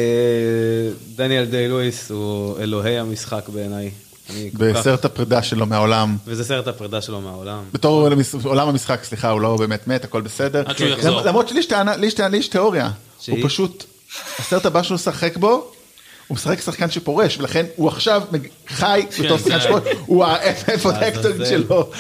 [1.17, 3.91] דניאל דיי לואיס הוא אלוהי המשחק בעיניי.
[4.29, 4.33] כל
[4.73, 6.17] כך- בסרט הפרידה שלו מהעולם.
[6.27, 7.63] וזה סרט הפרידה שלו מהעולם.
[7.73, 8.09] בתור
[8.45, 10.63] עולם המשחק, סליחה, הוא לא באמת מת, הכל בסדר.
[10.67, 11.21] עד שהוא יחזור.
[11.21, 11.61] למרות שלי
[12.39, 12.91] יש תיאוריה.
[13.29, 13.85] הוא פשוט,
[14.39, 15.73] הסרט הבא שהוא משחק בו,
[16.29, 18.23] הוא משחק שחקן שפורש, ולכן הוא עכשיו
[18.69, 21.45] חי בתור שחקן זה- שפורש, הוא ה actor לעזאזל.
[21.45, 21.91] שלו.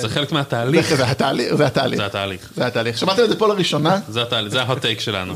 [0.00, 0.94] זה חלק מהתהליך.
[0.94, 2.00] זה התהליך, זה התהליך.
[2.56, 2.98] זה התהליך.
[2.98, 4.00] שמעתם את זה פה לראשונה?
[4.08, 5.34] זה התהליך, זה ה hot take שלנו.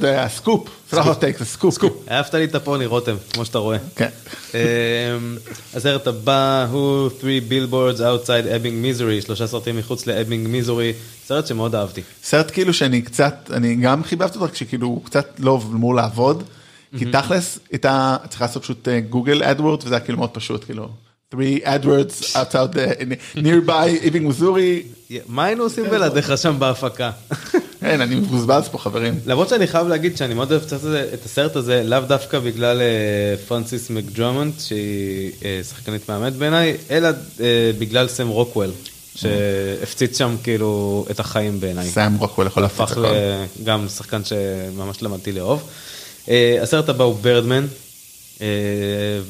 [0.00, 1.78] זה הסקופ, זה לא hot take, זה סקופ.
[2.08, 3.78] העפת לי את הפוני רותם, כמו שאתה רואה.
[3.96, 4.08] כן.
[4.54, 4.58] אמ,
[5.74, 10.92] הסרט הבא הוא Three Billboards Outside Ebbing Missouri, שלושה שלטים מחוץ לאבינג מיזורי,
[11.28, 12.02] סרט שמאוד אהבתי.
[12.24, 16.42] סרט כאילו שאני קצת, אני גם חיבבתי אותו, כשכאילו הוא קצת לא אמור לעבוד,
[16.98, 20.88] כי תכלס היית צריך לעשות פשוט Google AdWords וזה היה כאילו מאוד פשוט, כאילו,
[21.34, 24.82] three AdWords outside the nearby Ebbing Missouri,
[25.28, 27.10] מה היינו עושים בלעדיך שם בהפקה?
[27.82, 29.14] אין, אני מבוזבז פה חברים.
[29.26, 30.78] למרות שאני חייב להגיד שאני מאוד אוהב קצת
[31.14, 37.08] את הסרט הזה, לאו דווקא בגלל אה, פרנסס מקדורמנד, שהיא אה, שחקנית מהממת בעיניי, אלא
[37.40, 38.70] אה, בגלל סם רוקוול,
[39.14, 41.88] שהפציץ שם כאילו את החיים בעיניי.
[41.88, 43.06] סאם רוקוול יכול להפוך הפך הכל.
[43.64, 45.70] גם שחקן שממש למדתי לאהוב.
[46.28, 47.66] אה, הסרט הבא הוא ברדמן,
[48.40, 48.46] אה,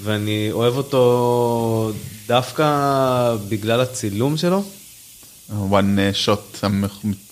[0.03, 1.93] ואני אוהב אותו
[2.27, 4.65] דווקא בגלל הצילום שלו.
[5.51, 6.65] one shot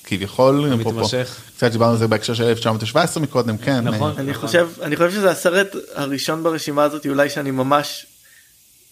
[0.04, 1.36] כביכול, המתמשך.
[1.56, 3.80] קצת דיברנו על זה בהקשר של 1917 מקודם, כן.
[3.80, 4.12] נכון.
[4.16, 8.06] אה, אני חושב אני חושב שזה הסרט הראשון ברשימה הזאת אולי שאני ממש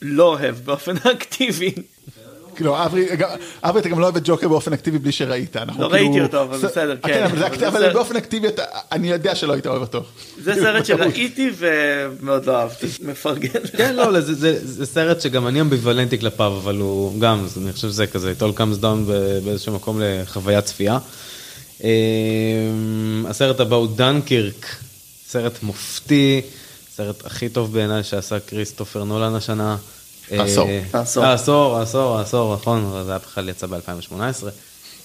[0.02, 1.74] לא אוהב באופן אקטיבי.
[2.56, 3.06] כאילו אברי,
[3.78, 5.56] אתה גם לא אוהב את ג'וקר באופן אקטיבי בלי שראית.
[5.56, 7.26] אנחנו לא כאילו- ראיתי אותו, אבל בסדר, כן,
[7.58, 7.66] כן.
[7.66, 8.48] אבל באופן אקטיבי
[8.92, 10.02] אני יודע שלא היית אוהב אותו.
[10.42, 13.60] זה סרט שראיתי ומאוד לא אהבתי מפרגן.
[13.76, 18.06] כן, לא, זה, זה, סרט שגם אני אמביוולנטי כלפיו, אבל הוא גם, אני חושב שזה
[18.06, 20.98] כזה, it all comes down ב- באיזשהו מקום לחוויית צפייה.
[21.84, 21.88] אמ,
[23.28, 24.66] הסרט הבא הוא דנקירק,
[25.28, 26.40] סרט מופתי,
[26.96, 29.76] סרט הכי טוב בעיניי שעשה כריסטופר נולן השנה.
[30.30, 30.68] העשור.
[30.68, 31.24] אה, העשור.
[31.24, 35.04] העשור, העשור, העשור, נכון, זה היה בכלל יצא ב-2018.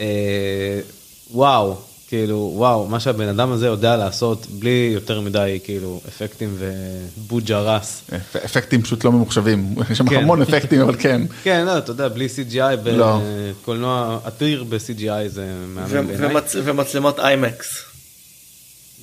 [1.33, 1.75] וואו,
[2.07, 8.01] כאילו, וואו, מה שהבן אדם הזה יודע לעשות בלי יותר מדי, כאילו, אפקטים ובוג'רס.
[8.45, 10.15] אפקטים פשוט לא ממוחשבים, יש שם כן.
[10.15, 11.21] המון אפקטים אבל כן.
[11.43, 12.57] כן, לא, אתה יודע, בלי CGI,
[12.89, 13.19] לא.
[13.61, 16.35] בקולנוע עתיר ב-CGI זה מהמם בעיניי.
[16.35, 17.67] ומצ- ומצלמות איימקס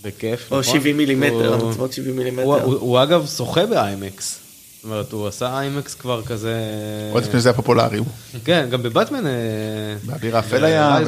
[0.02, 0.74] בכיף, או נכון?
[0.74, 2.62] 70 מילימטר, המצלמות 70 הוא- מילימטר.
[2.64, 4.38] הוא אגב שוחה באיימקס.
[4.78, 6.54] זאת אומרת, הוא עשה איימקס כבר כזה...
[7.12, 8.00] עוד לפני שזה היה פופולרי.
[8.44, 9.26] כן, גם בבטמן...
[9.26, 9.32] אה,
[10.04, 10.98] באוויר האפל היה.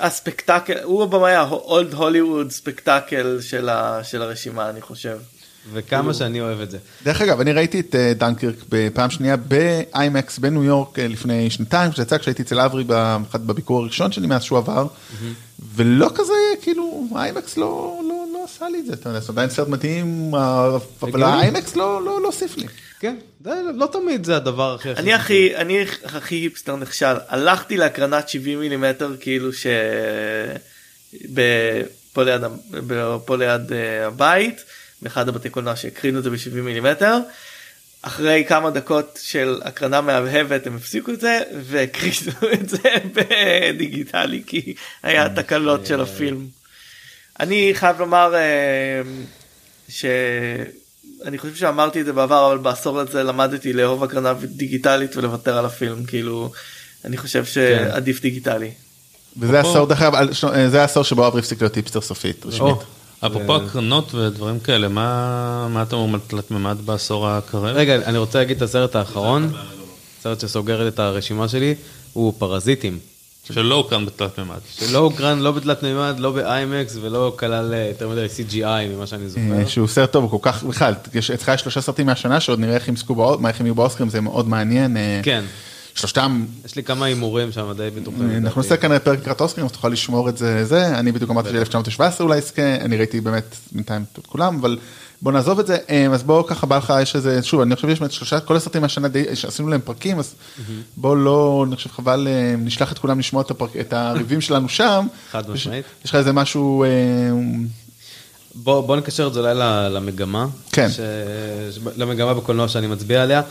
[0.00, 3.38] הספקטקל הוא הבמאי ה old Hollywood spectacle
[4.02, 5.18] של הרשימה אני חושב.
[5.72, 6.78] וכמה שאני אוהב את זה.
[7.04, 11.92] דרך אגב, אני ראיתי את אה, דנקירק בפעם שנייה באיימקס בניו יורק אה, לפני שנתיים,
[11.92, 12.84] כשיצא כשהייתי אצל אברי
[13.34, 14.86] בביקור הראשון שלי מאז שהוא עבר,
[15.74, 18.15] ולא כזה, כאילו, האיימקס לא לא- לא
[18.46, 21.22] עשה לי את זה, אתה יודע, זה עדיין סרט מדהים, אה, אבל.
[21.22, 22.66] האיימקס לא לא- לא הוסיף לי.
[23.00, 23.16] כן,
[23.74, 24.90] לא תמיד זה הדבר הכי...
[24.90, 29.66] אני הכי אני הכי היפסטר נכשל הלכתי להקרנת 70 מילימטר כאילו ש...
[31.34, 31.82] ב-
[32.12, 32.42] פה ליד
[33.26, 33.36] פה
[33.72, 34.64] אה, הבית
[35.02, 37.18] באחד הבתי קולנוע שהקרינו את זה ב-70 מילימטר.
[38.02, 42.78] אחרי כמה דקות של הקרנה מהבהבת הם הפסיקו את זה והקרינו את זה
[43.14, 46.46] בדיגיטלי כי היה תקלות של הפילם.
[47.40, 49.02] אני חייב לומר אה,
[49.88, 55.64] שאני חושב שאמרתי את זה בעבר אבל בעשור הזה למדתי לאהוב הקרנה דיגיטלית ולוותר על
[55.64, 56.50] הפילם כאילו
[57.04, 58.70] אני חושב שעדיף דיגיטלי.
[59.36, 62.76] וזה העשור, דרך אגב, אה, זה העשור שבו אברי הפסיק להיות היפסטר סופית, רשמית.
[63.22, 67.64] או, אפרופו הקרנות ודברים כאלה, מה מה אתה אומר על תלת מימד בעשור הקרב?
[67.64, 69.52] רגע, אני רוצה להגיד את הסרט האחרון,
[70.22, 71.74] סרט שסוגר את הרשימה שלי,
[72.12, 72.98] הוא פרזיטים.
[73.52, 74.58] שלא הוקרן בתלת מימד.
[74.78, 79.28] שלא הוקרן לא בתלת מימד, לא באיימקס ולא כלל אה, יותר מדי CGI ממה שאני
[79.28, 79.52] זוכר.
[79.58, 82.58] אה, שהוא סרט טוב, הוא כל כך, בכלל, יש אצלך יש שלושה סרטים מהשנה שעוד
[82.58, 84.96] נראה איך הם יזכו, איך הם יהיו באוסקרים, זה מאוד מעניין.
[84.96, 85.44] אה, כן.
[85.94, 88.30] שלושתם יש לי כמה הימורים שם די בטוחים.
[88.36, 88.62] אנחנו.
[88.62, 92.20] נעשה כנראה פרק לקראת אוסקרים אז תוכל לשמור את זה זה אני בדיוק אמרתי ש-1917
[92.20, 94.78] אולי יזכה אני ראיתי באמת בינתיים את כולם אבל
[95.22, 97.88] בוא נעזוב את זה אה, אז בוא ככה בא לך יש איזה שוב אני חושב
[97.88, 100.34] שיש באמת שלושה כל הסרטים מהשנה די שעשינו להם פרקים אז
[100.96, 104.68] בוא לא אני חושב חבל אה, נשלח את כולם לשמוע את הפרק את הריבים שלנו
[104.68, 105.06] שם.
[105.30, 105.84] חד משמעית.
[106.04, 106.88] יש לך איזה משהו אה,
[108.54, 109.54] בוא, בוא נקשר את זה אולי
[109.94, 110.46] למגמה.
[110.72, 110.88] כן.
[110.90, 111.00] ש...
[111.96, 113.42] למגמה בקולנוע שאני מצביע עליה,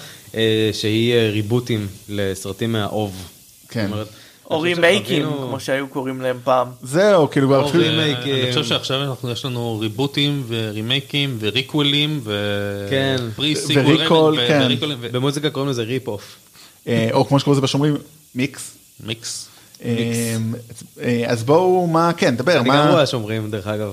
[0.74, 3.28] שהיא ריבוטים לסרטים מהאוב.
[3.70, 3.86] כן.
[3.86, 4.08] זאת אומרת,
[4.50, 6.68] או אני רימייקים כמו שהיו קוראים להם פעם.
[6.82, 8.18] זהו כאילו כבר או אפילו- רימייק.
[8.18, 12.88] אה, אני חושב שעכשיו אנחנו יש לנו ריבוטים ורימייקים וריקוולים ו...
[12.90, 13.16] כן.
[13.76, 14.72] ו requel, כן.
[15.12, 16.36] במוזיקה קוראים לזה rip off.
[16.88, 17.96] אה, או כמו שקוראים לזה בשומרים
[18.36, 18.72] מיקס.
[19.04, 19.48] מיקס.
[19.86, 20.38] אה,
[21.28, 23.92] אז בואו מה כן דבר אני גם מה רואה שומרים דרך אגב.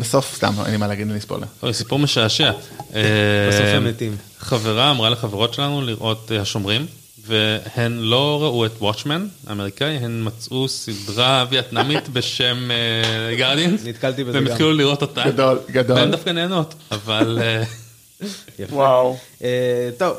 [0.00, 1.46] בסוף סתם אין לי מה להגיד לי ספוילר.
[1.72, 2.50] סיפור משעשע.
[2.90, 4.16] בסוף הם מתים.
[4.38, 6.86] חברה אמרה לחברות שלנו לראות השומרים,
[7.28, 12.70] והן לא ראו את וואטשמן האמריקאי, הן מצאו סדרה וייטנאמית בשם
[13.38, 14.50] גרדינס, נתקלתי בזה והם גם.
[14.52, 15.24] התחילו לראות אותה.
[15.26, 15.96] גדול, גדול.
[15.96, 17.62] והן דווקא נהנות, אבל אה,
[18.58, 18.74] יפה.
[18.74, 19.16] וואו.
[19.42, 19.48] אה,
[19.98, 20.16] טוב,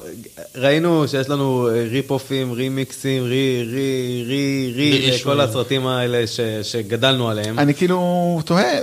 [0.55, 5.19] ראינו שיש לנו אה, ריפ אופים, רימיקסים, רי, רי, רי, רי.
[5.23, 7.59] כל הסרטים האלה ש- שגדלנו עליהם.
[7.59, 7.99] אני כאילו
[8.45, 8.81] תוהה אה,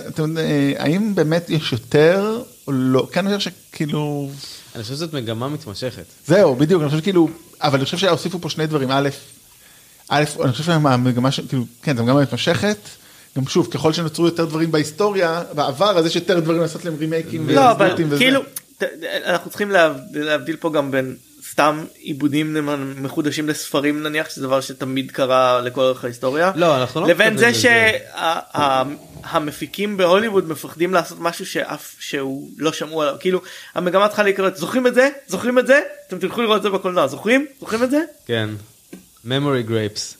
[0.78, 4.28] האם באמת יש יותר או לא כן אני חושב שכאילו
[4.76, 6.04] אני חושב שזאת מגמה מתמשכת.
[6.26, 7.28] זהו בדיוק אני חושב כאילו
[7.62, 9.08] אבל אני חושב שהוסיפו פה שני דברים א',
[10.08, 12.76] א', אני חושב שהמגמה ש- כאילו כן זו מגמה מתמשכת.
[13.36, 17.48] גם שוב ככל שנוצרו יותר דברים בהיסטוריה בעבר אז יש יותר דברים לעשות להם רימייקים.
[17.50, 18.18] לא אבל וזה.
[18.18, 18.40] כאילו
[18.78, 18.82] ת-
[19.26, 21.16] אנחנו צריכים להבדיל, להבדיל פה גם בין
[21.50, 22.56] סתם עיבודים
[23.02, 27.48] מחודשים לספרים נניח שזה דבר שתמיד קרה לכל אורך ההיסטוריה לא, אנחנו לא לבין זה
[27.48, 28.96] מתכוונים
[29.26, 29.32] לזה.
[29.32, 33.40] שהמפיקים בהוליווד מפחדים לעשות משהו שאף שהוא לא שמעו עליו כאילו
[33.74, 37.06] המגמה צריכה להיקרא זוכרים את זה זוכרים את זה אתם תלכו לראות את זה בקולנוע
[37.06, 38.50] זוכרים זוכרים את זה כן.
[39.26, 40.14] memory grapes.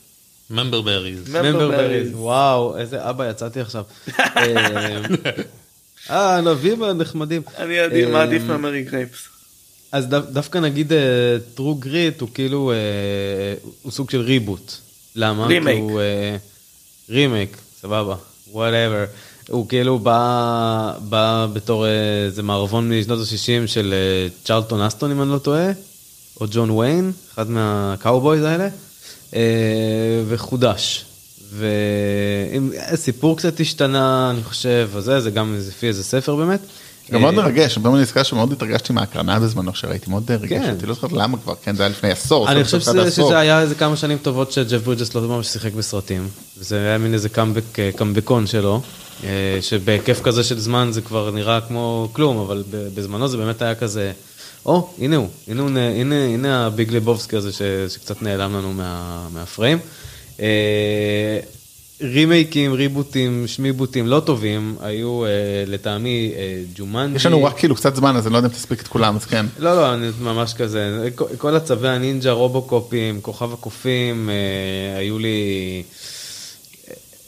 [0.51, 1.25] member berries.
[1.27, 2.13] Member member berries.
[2.13, 2.17] berries.
[2.17, 3.85] וואו, איזה אבא יצאתי עכשיו.
[4.19, 5.03] אה,
[6.11, 7.43] אה, הענבים הנחמדים.
[7.59, 9.19] אני עדיף- אה, מעדיף memory grapes.
[9.93, 10.93] אז דו, דווקא נגיד
[11.55, 12.77] True Grit הוא כאילו, אה,
[13.83, 14.73] הוא סוג של ריבוט.
[15.17, 15.47] למה?
[15.47, 15.85] רימייק.
[17.11, 18.17] רימייק, סבבה,
[18.57, 19.05] whatever.
[19.49, 21.91] הוא כאילו בא, בא בתור אה,
[22.25, 25.71] איזה מערבון משנות ה-60 של אה, צ'רלטון הסטון אם אני לא טועה,
[26.41, 28.69] או ג'ון ויין, אחד מהקאובויז האלה,
[29.35, 31.05] אה, וחודש.
[31.53, 36.61] והסיפור קצת השתנה, אני חושב, וזה, זה גם לפי איזה ספר באמת.
[37.11, 40.75] גם מאוד אה, מרגש, מאוד נזכר שמאוד התרגשתי מההקרנה בזמנו שראיתי, מאוד ריגש כן.
[40.75, 42.49] אותי, לא זוכר למה כבר, כן, זה היה לפני עשור.
[42.49, 46.29] אני חושב שזה, היה איזה כמה שנים טובות שג'ף ברידג'ס לא ממש שיחק בסרטים.
[46.59, 48.81] וזה היה מין איזה קאמבק, אה, קאמבקון שלו,
[49.25, 53.75] אה, שבהיקף כזה של זמן זה כבר נראה כמו כלום, אבל בזמנו זה באמת היה
[53.75, 54.13] כזה,
[54.67, 57.51] או, הנה הוא, הנה, הביג לבובסקי הזה
[57.89, 59.79] שקצת נעלם לנו מה, מהפריים.
[62.03, 65.31] אה, רימייקים, ריבוטים, שמיבוטים לא טובים, היו אה,
[65.67, 67.17] לטעמי אה, ג'ומנג'י.
[67.17, 69.25] יש לנו רק כאילו קצת זמן, אז אני לא יודע אם תספיק את כולם, אז
[69.25, 69.47] כן.
[69.59, 75.83] לא, לא, אני ממש כזה, כל- כל הצבי הנינג'ה, רובוקופים, כוכב הקופים, אה, היו לי,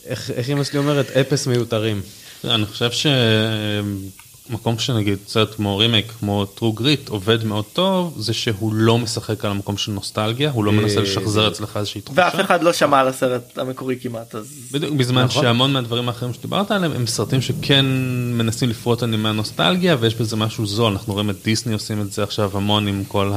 [0.07, 1.11] איך איך אמא שלי אומרת?
[1.11, 2.01] אפס מיותרים.
[2.45, 2.91] אני חושב
[4.49, 9.45] שמקום שנגיד סרט כמו רימייק כמו טרו גריט עובד מאוד טוב זה שהוא לא משחק
[9.45, 12.21] על המקום של נוסטלגיה הוא לא מנסה לשחזר אצלך איזושהי תחושה.
[12.21, 15.43] ואף אחד לא שמע על הסרט המקורי כמעט אז בדיוק בזמן נכון.
[15.43, 17.87] שהמון מהדברים האחרים שדיברת עליהם הם סרטים שכן
[18.33, 22.13] מנסים לפרוט על נימי הנוסטלגיה ויש בזה משהו זול אנחנו רואים את דיסני עושים את
[22.13, 23.33] זה עכשיו המון עם כל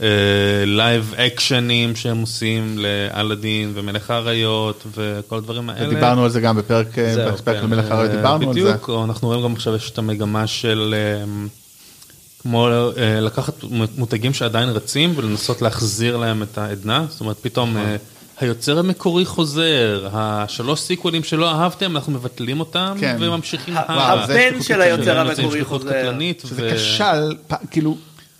[0.00, 5.88] ה live action ים שהם עושים לאלאדין ומלך האריות וכל הדברים האלה.
[5.88, 7.62] דיברנו על זה גם בפרק אה, בפרק כן.
[7.62, 8.60] על מלך האריות, אה, דיברנו על זה.
[8.60, 11.24] בדיוק, אנחנו רואים גם עכשיו יש את המגמה של אה,
[12.42, 13.54] כמו אה, לקחת
[13.96, 17.76] מותגים שעדיין רצים ולנסות להחזיר להם את העדנה, זאת אומרת פתאום.
[17.76, 17.96] אה,
[18.40, 23.16] היוצר המקורי חוזר, השלוש סיקוולים שלא אהבתם אנחנו מבטלים אותם כן.
[23.20, 24.80] וממשיכים הבן של.
[24.80, 26.12] היוצר המקורי חוזר.
[26.42, 27.34] שזה כשל,
[27.70, 27.96] כאילו,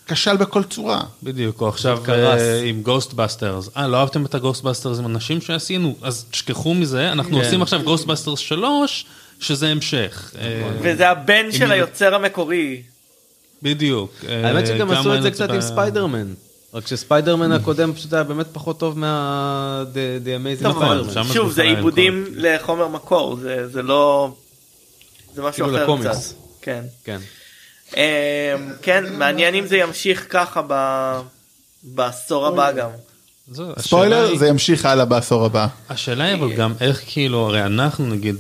[0.06, 1.00] כשל בכל צורה.
[1.22, 2.40] בדיוק, או עכשיו קרס.
[2.40, 7.38] אה, עם גוסטבאסטרס, אה לא אהבתם את הגוסטבאסטרס עם הנשים שעשינו, אז תשכחו מזה, אנחנו
[7.38, 7.44] כן.
[7.44, 9.04] עושים עכשיו גוסטבאסטרס 3,
[9.40, 10.32] שזה המשך.
[10.38, 12.82] אה, וזה הבן של היוצר המקורי.
[13.62, 14.12] בדיוק.
[14.28, 16.34] אה, האמת שגם גם עשו את זה קצת עם ספיידרמן.
[16.74, 19.84] רק שספיידרמן הקודם פשוט היה באמת פחות טוב מה...
[19.94, 21.32] The Amazing Spider-Man.
[21.32, 24.32] שוב זה עיבודים לחומר מקור זה זה לא
[25.34, 25.96] זה משהו אחר.
[26.00, 26.34] קצת.
[26.62, 27.18] כן.
[27.92, 28.00] כן.
[28.60, 31.20] אמ, כן מעניין אם זה ימשיך ככה ב-
[31.82, 32.88] בעשור הבא גם.
[33.78, 35.66] ספוילר, זה ימשיך הלאה בעשור הבא.
[35.88, 38.36] השאלה היא אבל גם איך כאילו, הרי אנחנו נגיד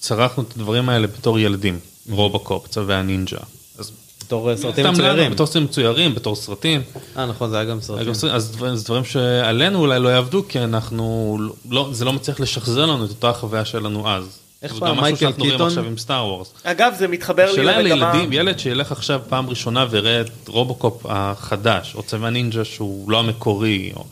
[0.00, 1.78] צרכנו את הדברים האלה בתור ילדים,
[2.10, 3.36] רובוקופ, צבי הנינג'ה.
[3.78, 3.90] אז
[4.24, 5.32] בתור אה, סרטים מצוירים.
[5.32, 6.82] בתור סרטים מצוירים, בתור סרטים.
[7.16, 8.10] אה, נכון, זה היה גם סרטים.
[8.32, 11.38] אז דברים- זה דברים שעלינו אולי לא יעבדו, כי אנחנו,
[11.70, 14.24] לא, זה לא מצליח לשחזר לנו את אותה החוויה שלנו אז.
[14.62, 16.52] איך זה פעם גם משהו מייקל שאנחנו רואים קיטון- עכשיו עם סטאר וורס.
[16.62, 21.06] אגב זה מתחבר לי השאלה למגמה, לילדים, ילד שילך עכשיו פעם ראשונה ויראה את רובוקופ
[21.08, 24.04] החדש, או צבי נינג'ה שהוא לא המקורי, או...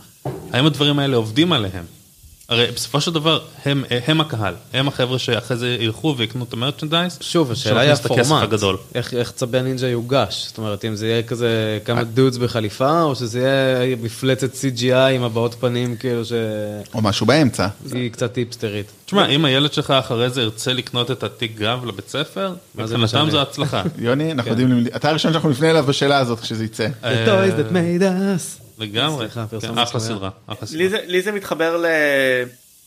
[0.53, 1.85] האם הדברים האלה עובדים עליהם?
[2.49, 7.19] הרי בסופו של דבר הם, הם הקהל, הם החבר'ה שאחרי זה ילכו ויקנו את המרצ'נדייז.
[7.21, 8.43] שוב, השאלה היא הפורמט.
[8.43, 8.77] הגדול.
[8.95, 10.45] איך, איך צבי נינג'ה יוגש?
[10.49, 15.23] זאת אומרת, אם זה יהיה כזה כמה דודס בחליפה, או שזה יהיה מפלצת CGI עם
[15.23, 16.39] הבעות פנים, כאילו שהיא
[16.95, 17.69] או משהו באמצע.
[18.13, 18.87] קצת היפסטרית.
[19.07, 23.31] תשמע, אם הילד שלך אחרי זה ירצה לקנות את התיק גב לבית ספר, מבחינתם?
[23.31, 23.83] זו הצלחה.
[23.99, 26.89] יוני, אנחנו יודעים, למי- אתה הראשון שאנחנו נפנה אליו בשאלה הזאת כשזה יצא.
[27.03, 28.63] The toys that made us.
[28.83, 30.01] לגמרי, כן, אחלה.
[30.01, 30.31] סדרה.
[30.63, 31.85] זה, לי זה מתחבר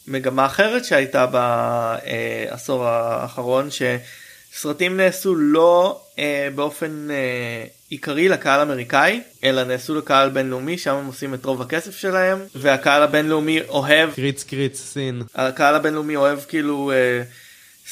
[0.08, 9.64] למגמה אחרת שהייתה בעשור האחרון שסרטים נעשו לא אה, באופן אה, עיקרי לקהל אמריקאי אלא
[9.64, 14.80] נעשו לקהל בינלאומי שם הם עושים את רוב הכסף שלהם והקהל הבינלאומי אוהב קריץ קריץ
[14.80, 15.22] סין.
[15.36, 17.24] הקהל הבינלאומי אוהב כאילו אה,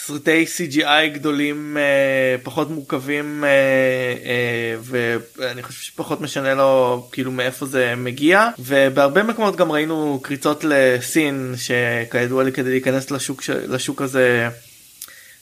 [0.06, 3.49] סרטי CGI גדולים אה, פחות מורכבים אה,
[4.26, 4.76] אה,
[5.38, 8.49] ואני חושב שפחות משנה לו כאילו מאיפה זה מגיע.
[8.60, 14.49] ובהרבה מקומות גם ראינו קריצות לסין שכידוע לי כדי להיכנס לשוק, לשוק הזה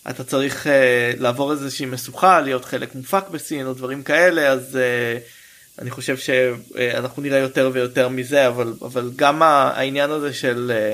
[0.09, 5.18] אתה צריך אה, לעבור איזושהי משוכה להיות חלק מופק בסין או דברים כאלה אז אה,
[5.80, 10.93] אני חושב שאנחנו נראה יותר ויותר מזה אבל אבל גם העניין הזה של אה,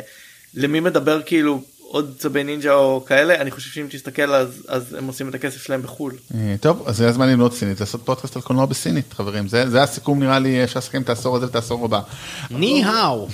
[0.54, 5.08] למי מדבר כאילו עוד צבי נינג'ה או כאלה אני חושב שאם תסתכל אז אז הם
[5.08, 6.14] עושים את הכסף שלהם בחול.
[6.36, 9.48] אה, טוב, אז זה הזמן ללמוד סינית, לעשות פודקאסט על קולנוע בסינית, חברים.
[9.48, 12.02] זה זה הסיכום נראה לי, אפשר לסכם את העשור הזה ואת העשור הבא.
[12.52, 13.28] ני-האו.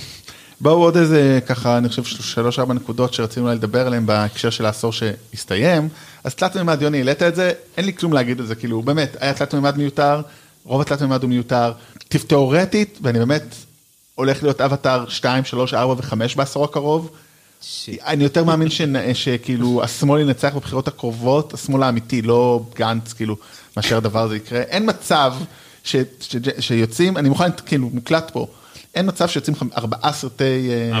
[0.60, 4.92] בואו עוד איזה ככה אני חושב שלוש ארבע נקודות שרצינו לדבר עליהן בהקשר של העשור
[4.92, 5.88] שהסתיים
[6.24, 9.16] אז תלת מימד יוני העלית את זה אין לי כלום להגיד על זה כאילו באמת
[9.20, 10.20] היה תלת מימד מיותר
[10.64, 11.72] רוב התלת מימד הוא מיותר
[12.08, 13.54] תיאורטית ואני באמת
[14.14, 17.10] הולך להיות אבטאר 2 3 4 ו5 בעשור הקרוב.
[18.06, 18.68] אני יותר מאמין
[19.14, 23.36] שכאילו השמאל ינצח בבחירות הקרובות השמאל האמיתי לא גנץ כאילו
[23.76, 25.34] מאשר הדבר הזה יקרה אין מצב
[25.84, 28.46] ש, ש, שיוצאים אני מוכן כאילו מוקלט פה.
[28.94, 30.98] אין מצב שיוצאים ארבעה סרטי אה,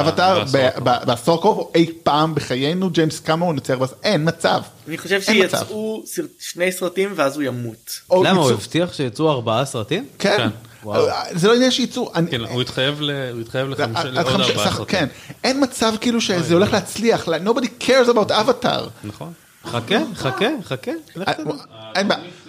[0.00, 1.04] אבטאר בעשור ב- הקרוב.
[1.06, 4.60] בעשור או אי פעם בחיינו ג'יימס קמרון יוצא ארבעה אין מצב.
[4.88, 5.20] אני חושב.
[5.22, 8.00] שיצאו סרט- שני סרטים ואז הוא ימות.
[8.12, 10.06] למה, הוא הבטיח שיצאו ארבעה סרטים?
[10.18, 10.48] כן.
[10.84, 11.06] וואו.
[11.32, 12.12] זה לא עניין שייצאו.
[12.14, 14.84] אני- כן, הוא התחייב ל- הוא התחייב לחמישה- עד לעוד ארבעה סרטים.
[14.86, 15.06] כן.
[15.44, 17.28] אין מצב כאילו שזה הולך להצליח.
[17.28, 18.82] like, nobody cares about avatar.
[19.04, 19.32] נכון.
[19.66, 20.90] חכה, חכה, חכה.
[21.28, 21.32] אה.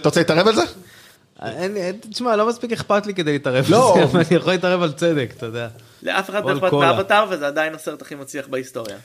[0.02, 0.64] אתה רוצה להתערב על זה?
[1.44, 1.78] אין-
[2.10, 3.92] תשמע, לא מספיק אכפת לי כדי להתערב לא.
[3.96, 5.68] בזה, אבל אני יכול להתערב על צדק, אתה יודע.
[6.04, 6.74] לאף אחד לא אכפת.
[6.74, 8.96] מאבטר וזה עדיין הסרט הכי מצליח בהיסטוריה.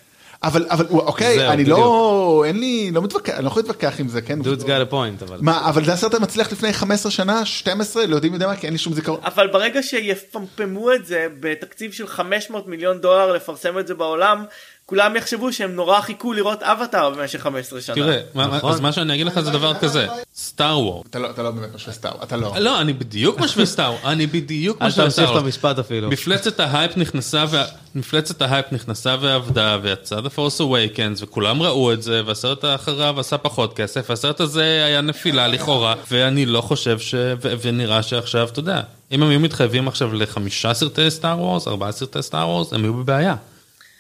[0.43, 1.79] אבל אבל אוקיי זהו, אני בדיוק.
[1.79, 4.43] לא אין לי לא מתווכח אני לא יכול להתווכח עם זה כן.
[4.43, 5.39] דודס גאי לפוינט, אבל.
[5.41, 8.73] מה אבל זה הסרט המצליח לפני 15 שנה 12 לא יודעים יודע מה כי אין
[8.73, 9.21] לי שום זיכרון.
[9.25, 14.45] אבל ברגע שיפמפמו את זה בתקציב של 500 מיליון דולר לפרסם את זה בעולם
[14.91, 17.95] כולם יחשבו שהם נורא חיכו לראות אבטאר במשך 15 שנה.
[17.95, 18.73] תראה, נכון.
[18.73, 21.05] אז מה שאני אגיד לך זה דבר כזה, Star Wars.
[21.11, 22.53] אתה לא אתה לא באמת משווה סטאר אתה לא.
[22.59, 25.39] לא, אני בדיוק משווה Star, אני בדיוק אל משווה תמשיך Star.
[25.39, 26.11] את המשפט אפילו.
[26.11, 27.65] מפלצת ההייפ נכנסה, וה-
[27.95, 33.39] מפלצת ההייפ נכנסה ועבדה, ויצא The Force Awakens, וכולם ראו את זה, והסרט האחריו עשה
[33.39, 37.15] פחות כסף, והסרט הזה היה נפילה לכאורה, ואני לא חושב ש...
[37.15, 38.81] ו- ונראה שעכשיו, אתה יודע,
[39.13, 42.95] אם הם היו מתחייבים עכשיו לחמישה סרטי Star Wars, ארבעה סרטי Star Wars, הם היו
[42.95, 43.35] בבעיה.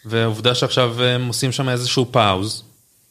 [0.05, 2.63] והעובדה שעכשיו הם עושים שם איזשהו pause,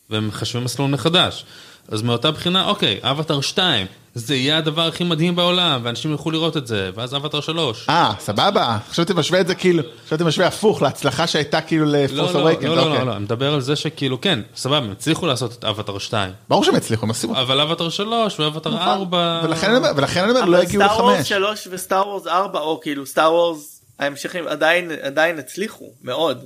[0.09, 1.45] והם מחשבים מסלול מחדש.
[1.91, 6.57] אז מאותה בחינה, אוקיי, אבטאר 2, זה יהיה הדבר הכי מדהים בעולם, ואנשים ילכו לראות
[6.57, 7.85] את זה, ואז אבטאר 3.
[7.89, 12.03] אה סבבה חשבתי משווה את זה כאילו חשבתי משווה הפוך להצלחה שהייתה כאילו לא, ל
[12.03, 12.69] Force לא, Awakens.
[12.69, 15.63] לא, לא, לא, לא, אני מדבר על זה שכאילו, כן, סבבה, הם הצליחו לעשות את
[15.65, 17.31] אבטאר 2, ברור שהם הצליחו הם עשו.
[17.31, 19.41] אבל אבטאר 3 ואבטאר 4...
[19.43, 21.29] ולכן אני אומר ולכן אני אומר לא אבל הגיעו Star Wars לחמש.
[21.29, 26.45] 3 ו Star Wars 4 או כאילו Star Wars ההמשכים עדיין עדיין הצליחו מאוד.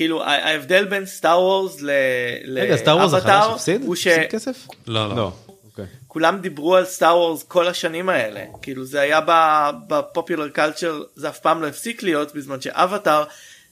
[0.00, 1.76] כאילו ההבדל בין Star Wars
[2.48, 3.82] רגע, Star Wars החדש לאבטאר הפסיד?
[3.82, 4.66] הוא הפסיד כסף?
[4.86, 5.16] לא, לא.
[5.16, 5.32] לא.
[5.64, 5.84] אוקיי.
[6.04, 9.20] שכולם דיברו על Star Wars כל השנים האלה כאילו זה היה
[9.86, 13.24] ב popular culture זה אף פעם לא הפסיק להיות בזמן שאבטאר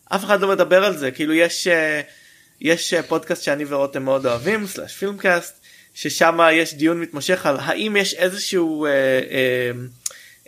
[0.09, 2.01] אף אחד לא מדבר על זה כאילו יש אה,
[2.61, 5.61] יש אה, פודקאסט שאני ורותם מאוד אוהבים Slash Filmcast
[5.95, 9.71] ששם יש דיון מתמשך על האם יש איזשהו אה, אה,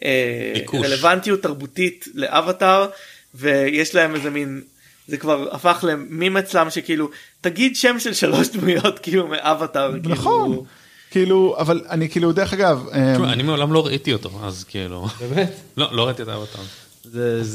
[0.05, 0.81] אה.
[0.81, 2.89] רלוונטיות תרבותית לאבטאר
[3.35, 4.63] ויש להם איזה מין
[5.11, 7.09] זה כבר הפך למים אצלם שכאילו
[7.41, 10.51] תגיד שם של שלוש דמויות כאילו מאבטאר נכון.
[10.51, 10.65] כאילו,
[11.11, 12.87] כאילו אבל אני כאילו דרך אגב.
[12.95, 15.07] אמ, תשמע, אני מעולם לא ראיתי אותו, אז כאילו...
[15.21, 15.53] באמת?
[15.77, 16.63] לא, לא ראיתי את אבטאר.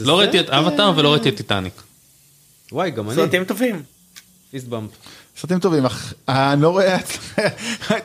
[0.05, 1.81] לא ראיתי את אבטאר ולא ראיתי את טיטניק.
[2.71, 3.15] וואי, גם אני.
[3.15, 3.83] סרטים טובים.
[4.51, 4.67] פיסט.
[5.37, 6.97] סרטים טובים, אך אני לא רואה,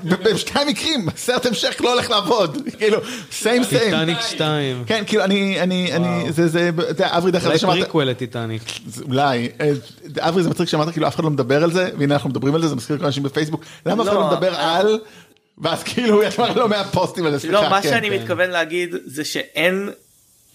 [0.04, 2.98] בשני המקרים, סרט המשך לא הולך לעבוד, כאילו,
[3.32, 3.90] סיים סיים.
[3.90, 4.84] טיטניק 2.
[4.86, 8.04] כן, כאילו, אני, אני, אני, זה, זה, אתה יודע, אברי דרך אולי אגב שמעת, פריקוול
[8.04, 8.62] לטיטניק.
[9.02, 9.72] אולי, אה,
[10.18, 12.62] אברי זה מצחיק שאמרת כאילו אף אחד לא מדבר על זה, והנה אנחנו מדברים על
[12.62, 14.54] זה, זה מזכיר כל אנשים בפייסבוק, למה אף אחד לא, לא מדבר.
[14.54, 14.98] על,
[15.58, 17.90] ואז כאילו, יש כבר לא מעט פוסטים על זה, סליחה, לא, מה כן.
[17.90, 19.90] שאני מתכוון להגיד זה שאין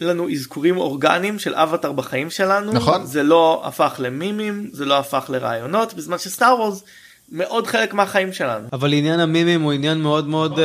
[0.01, 2.71] לנו אזכורים אורגניים של אבטאר בחיים שלנו.
[2.73, 3.05] נכון.
[3.05, 6.83] זה לא הפך למימים, זה לא הפך לרעיונות, בזמן שסטאר וורס
[7.31, 8.67] מאוד חלק מהחיים שלנו.
[8.73, 10.59] אבל עניין המימים הוא עניין מאוד מאוד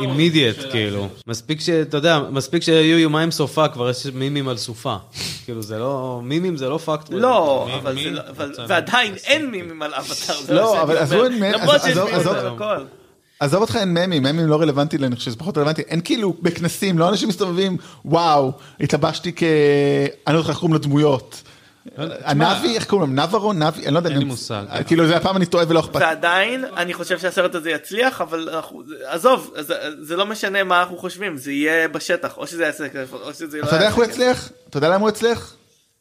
[0.00, 4.96] אימידיאט כאילו מספיק שאתה יודע מספיק שיהיו יומיים סופה כבר יש מימים על סופה
[5.44, 7.08] כאילו זה לא מימים זה לא פקט.
[7.10, 10.34] לא, אבל לא- אבל- ועדיין אין מימים על אבטאר.
[10.42, 11.26] זה לא, אבל עזבו.
[11.26, 11.80] את מ- למרות
[13.44, 16.36] עזוב- אותך אין ממים, ממים לא רלוונטי לי, אני חושב שזה פחות רלוונטי, אין כאילו
[16.42, 19.42] בכנסים, לא אנשים מסתובבים, וואו, התלבשתי כ...
[20.26, 21.42] אני לא יודע איך קוראים לדמויות.
[22.24, 23.26] הנבי, איך קוראים להם?
[23.26, 23.52] נברו?
[23.52, 23.86] נבי?
[23.86, 24.10] אני לא יודע.
[24.10, 24.64] אין לי מושג.
[24.86, 26.00] כאילו זה הפעם אני טועה ולא אכפת.
[26.00, 28.48] ועדיין אני חושב שהסרט הזה יצליח אבל
[29.06, 29.54] עזוב
[30.00, 33.58] זה, לא משנה מה אנחנו חושבים זה יהיה בשטח או שזה יעשה כיף או שזה
[33.58, 34.04] לא אתה יודע איך הוא.
[34.04, 34.50] יצליח?
[34.70, 35.54] אתה יודע למה הוא יצליח?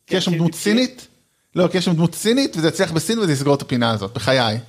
[0.08, 0.54] כי יש שם דמות?
[0.56, 1.08] סינית?
[1.56, 4.60] לא, כי יש שם דמות סינית וזה יצליח בסין וזה יסגור את הפינה הזאת, בחיי.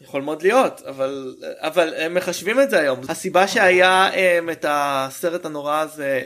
[0.00, 5.44] יכול מאוד להיות אבל אבל הם מחשבים את זה היום הסיבה שהיה הם, את הסרט
[5.46, 6.20] הנורא הזה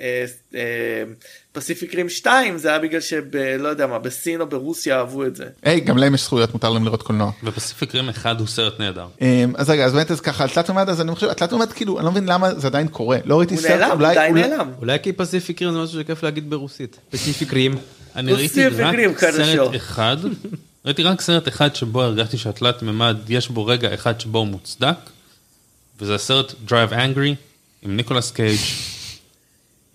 [1.52, 5.44] פסיפיק רים 2 זה היה בגלל שבלא יודע מה בסין או ברוסיה אהבו את זה.
[5.62, 7.30] היי, גם להם יש זכויות, מותר להם לראות קולנוע.
[7.44, 9.06] ופסיפיק רים אחד הוא סרט נהדר.
[9.20, 11.98] אמ, אז רגע, אז באמת אז ככה, תלת מימד, אז אני חושב, התלת מימד כאילו,
[11.98, 13.18] אני לא מבין למה זה עדיין קורה.
[13.24, 14.14] לא ראיתי הוא סרט, נעלם אולי...
[14.14, 14.70] די אולי- נעלם.
[14.78, 16.96] אולי כי פסיפיק רים זה משהו שכיף להגיד ברוסית.
[17.10, 17.74] פסיפיק רים.
[18.16, 19.74] אני הוא ראיתי רק סרט.
[19.76, 20.16] אחד,
[20.84, 24.96] ראיתי רק סרט אחד שבו הרגשתי שהתלת מימד יש בו רגע אחד שבו הוא מוצדק,
[26.00, 27.34] וזה הסרט Drive Angry
[27.82, 28.58] עם ניקולס קייג'.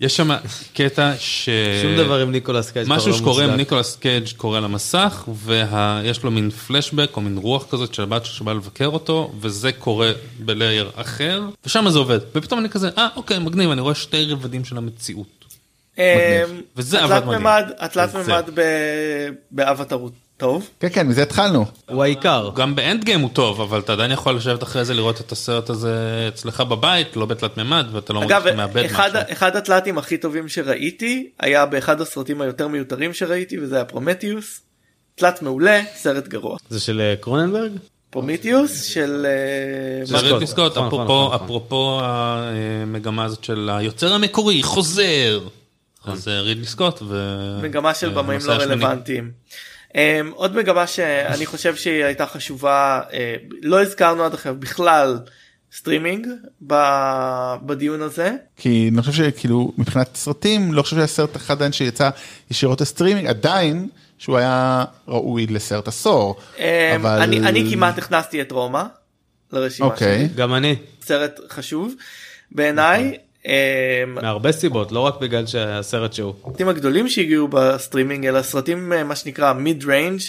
[0.00, 0.30] יש שם
[0.74, 1.48] קטע ש...
[1.82, 3.50] שום דבר עם ניקולס קייג' משהו לא שקורה עם.
[3.50, 8.52] ניקולס קייג' קורה למסך ויש לו מין פלשבק או מין רוח כזאת של הבת שבא
[8.52, 13.38] לבקר אותו וזה קורה ב layer אחר ושם זה עובד ופתאום אני כזה אה אוקיי
[13.38, 15.44] מגניב אני רואה שתי רבדים של המציאות.
[15.98, 16.02] אמ,
[16.76, 17.40] וזה התלת עבד מדהים.
[17.40, 18.32] ממד התלת וזה.
[18.32, 20.10] ממד ב- באבטר הוא
[20.44, 20.70] טוב.
[20.80, 21.64] כן, כן, מזה התחלנו.
[21.88, 22.50] הוא העיקר.
[22.56, 25.70] גם ב Endgame הוא טוב אבל אתה עדיין יכול לשבת אחרי זה לראות את הסרט
[25.70, 29.32] הזה אצלך בבית לא בתלת מימד ואתה לא מרגיש אגב שאתה מאבד אחד, משהו.
[29.32, 34.60] אחד התלתים הכי טובים שראיתי היה באחד הסרטים היותר מיותרים שראיתי וזה היה פרומתאוס.
[35.14, 36.56] תלת מעולה סרט גרוע.
[36.68, 37.72] זה של אה, קרוננברג?
[38.10, 40.30] פרומתאוס של אה, זה סקוט.
[40.30, 41.44] רידלי סקוט, נכון, נכון, אפרופו, נכון.
[41.44, 45.40] אפרופו המגמה הזאת של היוצר המקורי חוזר.
[46.04, 47.14] אז אה, רידלי סקוט ו...
[47.62, 48.52] מגמה של אה, במאים לא.
[48.52, 49.30] רלוונטיים.
[49.94, 49.96] אמ,
[50.34, 53.14] עוד מגמה שאני חושב שהיא הייתה חשובה אה,
[53.62, 55.18] לא הזכרנו עד עכשיו בכלל
[55.72, 56.26] סטרימינג
[56.66, 61.72] ב- בדיון הזה כי אני חושב שכאילו מבחינת סרטים לא חושב שהיה סרט אחד עדיין
[61.72, 62.10] שיצא
[62.50, 63.88] ישירות לסטרימינג עדיין
[64.18, 66.36] שהוא היה ראוי לסרט עשור.
[66.56, 66.60] אמ,
[66.96, 68.82] אבל אני, אני כמעט הכנסתי את רומא
[69.52, 70.18] לרשימה אוקיי.
[70.18, 70.76] שלי גם אני.
[71.02, 71.94] סרט חשוב
[72.52, 73.12] בעיניי.
[73.14, 73.33] Um,
[74.06, 76.34] מהרבה סיבות לא רק בגלל שהסרט שהוא.
[76.44, 80.20] הסרטים הגדולים שהגיעו בסטרימינג אלא סרטים אה, מה שנקרא mid range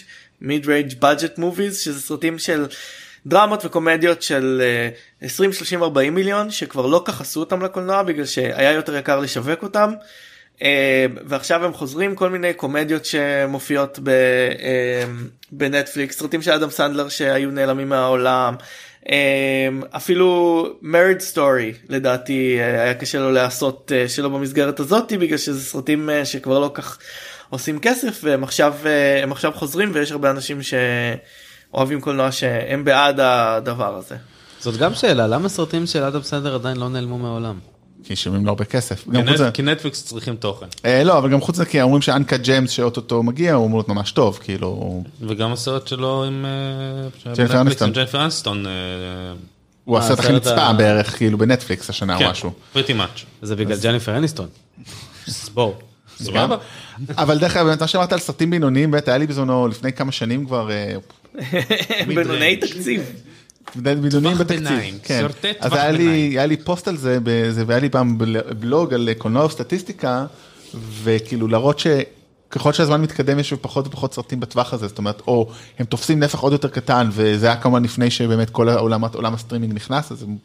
[0.41, 2.65] mid range budget movies שזה סרטים של
[3.25, 4.89] דרמות וקומדיות של אה,
[5.21, 9.63] 20 30 40 מיליון שכבר לא כך עשו אותם לקולנוע בגלל שהיה יותר יקר לשווק
[9.63, 9.93] אותם.
[10.61, 15.05] אה, ועכשיו הם חוזרים כל מיני קומדיות שמופיעות ב, אה,
[15.51, 18.55] בנטפליקס סרטים של אדם סנדלר שהיו נעלמים מהעולם
[19.91, 25.61] אפילו Marriage Story לדעתי אה, היה קשה לו לעשות אה, שלא במסגרת הזאתי בגלל שזה
[25.61, 26.97] סרטים אה, שכבר לא כך
[27.49, 28.73] עושים כסף והם עכשיו
[29.23, 34.15] הם עכשיו חוזרים ויש הרבה אנשים שאוהבים קולנוע שהם בעד הדבר הזה.
[34.59, 37.74] זאת גם שאלה למה סרטים של אדם סנדלר עדיין לא נעלמו מהעולם.
[38.05, 39.07] כי שמים לו הרבה כסף.
[39.53, 40.65] כי נטפליקס צריכים תוכן.
[40.85, 43.79] אה, לא אבל גם חוץ מזה כי אומרים ש Uncut Gems שאו-טו-טו מגיע הוא אמור
[43.79, 47.87] להיות ממש טוב כאילו וגם הסרט שלו עם אה, ג'ניפר אניסטון.
[47.87, 48.65] עם ג'ניפר אנסטון.
[49.85, 52.51] הוא אה, הסרט הכי נצפה בערך כאילו בנטפליקס השנה או משהו.
[52.73, 53.25] Pretty much.
[53.41, 54.47] זה בגלל ג'ניפר אניסטון.
[55.27, 55.73] אז בואו.
[56.19, 56.57] סבבה.
[57.17, 60.45] אבל דרך אגב מה שאמרת על סרטים בינוניים באמת היה לי בזמנו לפני כמה שנים
[60.45, 60.69] כבר
[62.07, 63.11] בינוני תקציב.
[63.75, 64.65] בינוניים בתקציב.
[65.03, 65.21] כן.
[65.59, 66.03] אז היה לי.
[66.29, 70.25] היה לי פוסט על זה בזה והיה לי פעם בל- בלוג על קולנוע וסטטיסטיקה
[71.03, 75.49] וכאילו להראות שככל שהזמן מתקדם יש פחות ופחות סרטים בטווח הזה זאת אומרת או
[75.79, 79.73] הם תופסים נפח עוד יותר קטן וזה היה כמובן לפני שבאמת כל העולם עולם הסטרימינג
[79.73, 80.37] נכנס אז הם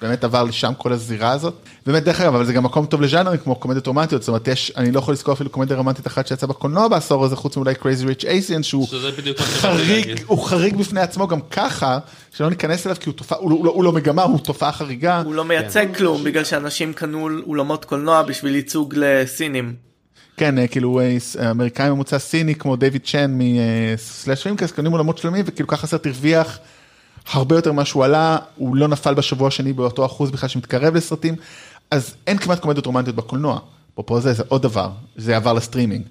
[0.00, 1.54] באמת עבר לשם כל הזירה הזאת.
[1.86, 4.72] באמת דרך אגב אבל זה גם מקום טוב לז'אנרים כמו קומדיות רומנטיות זאת אומרת יש
[4.76, 8.06] אני לא יכול לזכור אפילו קומדיה רומנטית אחת שיצאה בקולנוע בעשור הזה חוץ מאולי Crazy
[8.06, 8.88] Rich Asian שהוא
[9.36, 10.20] חריג.
[10.26, 11.98] הוא חריג בפני עצמו גם ככה
[12.36, 14.72] שלא ניכנס אליו כי הוא תופעה הוא לא- הוא לא- הוא לא מגמה הוא תופעה
[14.72, 15.20] חריגה.
[15.24, 19.74] הוא לא מייצג כלום בגלל שאנשים קנו אולמות קולנוע בשביל ייצוג לסינים.
[20.36, 25.44] כן, אה, כאילו אה, אמריקאי ממוצע סיני כמו דיוויד צ'ן מ Slashfilm קונים אולמות שלמים
[25.48, 26.58] וכאילו ככה הסרט הרוויח
[27.30, 31.34] הרבה יותר ממה שהוא עלה, הוא לא נפל בשבוע השני באותו אחוז בכלל שמתקרב לסרטים,
[31.90, 33.58] אז אין כמעט קומדיות רומנטיות בקולנוע,
[33.92, 36.04] אפרופו זה, זה עוד דבר, זה עבר לסטרימינג.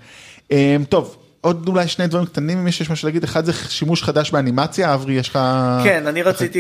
[0.52, 4.32] אה, טוב, עוד אולי שני דברים קטנים אם יש משהו להגיד, אחד זה שימוש חדש
[4.32, 5.40] באנימציה, אברי יש לך...
[5.84, 6.60] כן, אני רציתי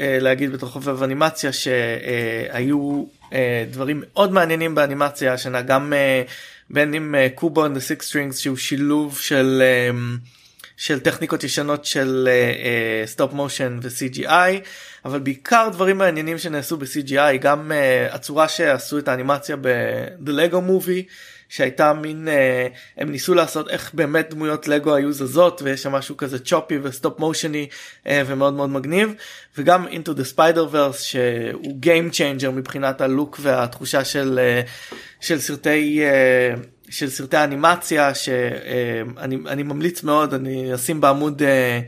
[0.00, 6.22] אה, להגיד בתור חובב אנימציה שהיו אה, דברים מאוד מעניינים באנימציה השנה, גם אה,
[6.70, 9.98] בין אם קובו and the Six Strings שהוא שילוב של אה,
[10.80, 12.28] של טכניקות ישנות של
[13.06, 14.64] stop motion ו-CGI,
[15.04, 21.12] אבל בעיקר דברים מעניינים שנעשו ב-CGI, גם אה, הצורה שעשו את האנימציה ב-The Lego Movie,
[21.48, 26.16] שהייתה מין, אה, הם ניסו לעשות איך באמת דמויות לגו היו זזות, ויש שם משהו
[26.16, 27.68] כזה choppy וסטופ מושני
[28.04, 29.14] אה, ומאוד מאוד מגניב,
[29.58, 34.68] וגם into the spider verse שהוא Game Changer מבחינת הלוק והתחושה של, אה,
[35.20, 36.02] של סרטי...
[36.56, 41.80] Uh, של סרטי אנימציה שאני אני ממליץ מאוד אני אשים בעמוד אה,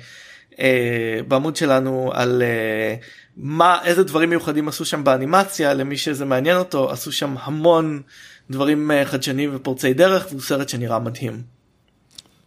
[0.61, 2.95] אה, בעמוד שלנו על אה,
[3.37, 8.03] מה איזה דברים מיוחדים עשו שם באנימציה למי שזה מעניין אותו עשו שם המון
[8.51, 11.43] דברים חדשניים ופורצי דרך והוא סרט שנראה מדהים.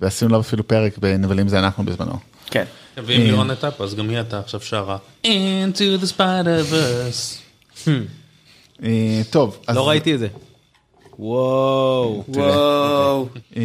[0.02, 2.20] ועשינו לו אפילו פרק בנבלים זה אנחנו בזמנו.
[2.46, 2.66] כן.
[2.98, 8.00] ואם לירון הייתה פה אז גם היא הייתה עכשיו שרה into the spider verse.
[9.30, 10.28] טוב, לא ראיתי את זה.
[11.20, 12.24] וואו.
[12.28, 13.28] וואו.
[13.56, 13.62] אמ,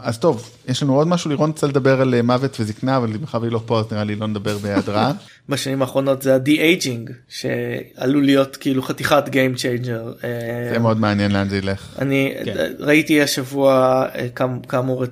[0.00, 3.40] אז טוב, יש לנו עוד משהו, לירון רוצה לדבר על אה, מוות וזקנה, אבל מאחר
[3.40, 5.12] והיא לא פה אז נראה לי לא נדבר בהיעדרה.
[5.48, 10.24] בשנים האחרונות זה ה-de-aging שעלול להיות כאילו חתיכת Game Changer.
[10.24, 11.96] אה, זה מאוד מעניין לאן זה ילך.
[11.98, 12.72] אני כן.
[12.78, 13.74] ראיתי השבוע
[14.14, 15.10] אה, כאמ- כאמור את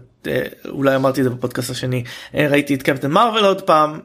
[0.68, 2.04] אולי אמרתי את זה בפודקאסט השני
[2.34, 3.98] ראיתי את קפטן מרוויל עוד פעם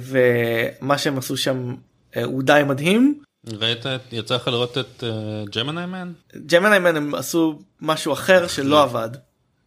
[0.00, 1.74] ומה שהם עשו שם
[2.24, 3.14] הוא די מדהים.
[3.60, 5.04] ראית, יצא לך לראות את
[5.56, 6.12] Gemini Man?
[6.46, 9.08] Gemini Man הם עשו משהו אחר שלא עבד.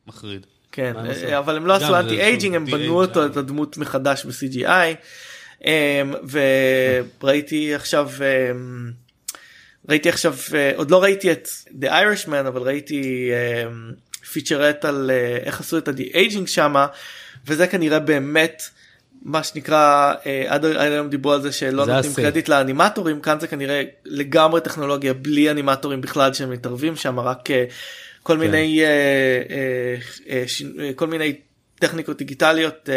[0.08, 0.46] מחריד.
[0.72, 0.94] כן,
[1.38, 4.96] אבל הם לא עשו anti aging הם בנו אותו את הדמות מחדש ב-CGI
[5.66, 6.14] אמ,
[7.22, 8.92] וראיתי עכשיו אמ,
[9.90, 11.48] ראיתי עכשיו אה, עוד לא ראיתי את
[11.82, 13.92] The Irishman אבל ראיתי אמ,
[14.32, 16.88] featurette על אה, איך עשו את ה de-aging שמה
[17.48, 18.64] וזה כנראה באמת.
[19.22, 22.14] מה שנקרא אה, עד היום דיברו על זה שלא זה נותנים.
[22.16, 27.66] קרדיט לאנימטורים כאן זה כנראה לגמרי טכנולוגיה בלי אנימטורים בכלל שהם מתערבים שם רק אה,
[28.24, 28.82] כל מיני
[30.28, 30.44] אה,
[30.96, 31.36] כל מיני
[31.80, 32.90] טכניקות דיגיטליות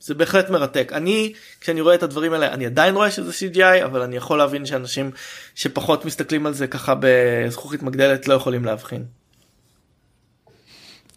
[0.00, 4.02] זה בהחלט מרתק אני כשאני רואה את הדברים האלה אני עדיין רואה שזה CGI אבל
[4.02, 5.10] אני יכול להבין שאנשים
[5.54, 9.04] שפחות מסתכלים על זה ככה בזכוכית מגדלת לא יכולים להבחין.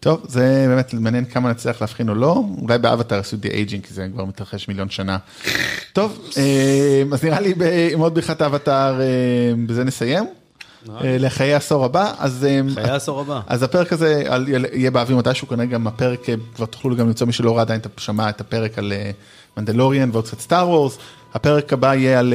[0.05, 4.07] טוב, זה באמת מעניין כמה נצליח להבחין או לא, אולי באבטר עשו de-aging כי זה
[4.13, 5.17] כבר מתרחש מיליון שנה.
[5.93, 7.53] טוב, אה, אז נראה לי
[7.93, 9.05] עם עוד בריחת האבטר אה,
[9.65, 10.25] בזה נסיים.
[10.89, 13.41] אה, לחיי העשור הבא, אז חיי העשור הבא.
[13.47, 14.23] אז הפרק הזה
[14.73, 16.25] יהיה באוויר מתישהו כנראה גם הפרק
[16.55, 18.93] כבר תוכלו גם למצוא מי שלא ראה עדיין שמע את הפרק על
[19.57, 20.97] מנדלוריאן ועוד קצת Star Wars
[21.33, 22.33] הפרק הבא יהיה על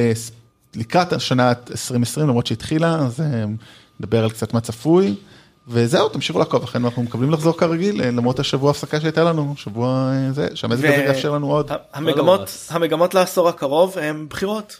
[0.75, 3.23] לקראת השנה 2020 למרות שהתחילה אז
[3.99, 5.15] נדבר על קצת מה צפוי
[5.67, 10.11] וזהו תמשיכו לעקוב אחרינו אנחנו מקבלים לחזור כרגיל אה, למרות השבוע הפסקה שהייתה לנו שבוע
[10.13, 12.71] אה, זה שהמזג הזה יאפשר לנו עוד המגמות וורס.
[12.71, 14.79] המגמות לעשור הקרוב הם בחירות.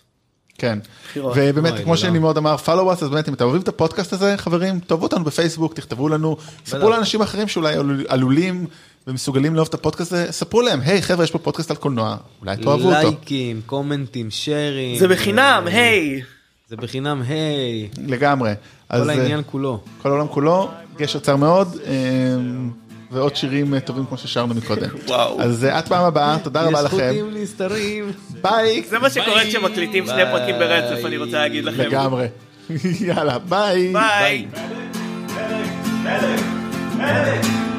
[0.58, 1.34] כן בחירות.
[1.36, 1.98] ובאמת כמו לא.
[1.98, 2.68] שנמרוד אמר follow
[3.00, 6.38] us אז באמת אם אתם אוהבים את הפודקאסט הזה חברים תאהבו אותנו בפייסבוק תכתבו לנו
[6.66, 6.90] ספרו.
[6.90, 8.66] לאנשים אחרים שאולי עלול- עלולים
[9.08, 12.56] ומסוגלים לאהוב את הפודקאסט הזה ספרו להם היי חבר'ה יש פה פודקאסט על קולנוע אולי
[12.58, 15.00] תאהבו אותו לייקים, קומנטים, שרים.
[15.00, 16.22] זה בחינם אה, היי.
[16.70, 17.90] זה בחינם, היי.
[18.08, 18.54] לגמרי
[18.92, 19.80] כל אה, העניין כולו.
[20.02, 21.94] כל העולם כולו גשר צר מאוד אה,
[23.12, 25.42] ועוד שירים אה, טובים כמו ששרנו מקודם וואו.
[25.42, 28.12] אז אה, עד פעם הבאה תודה רבה יש לכם חוטים נסתרים.
[28.42, 29.44] ביי זה מה שקורה.
[29.44, 31.82] כשמקליטים שני פרקים ברצף אני רוצה להגיד לכם.
[31.82, 32.28] לגמרי
[33.08, 34.48] יאללה ביי ביי.
[34.52, 34.64] ביי.
[36.04, 36.42] Medic,
[36.98, 37.71] medic,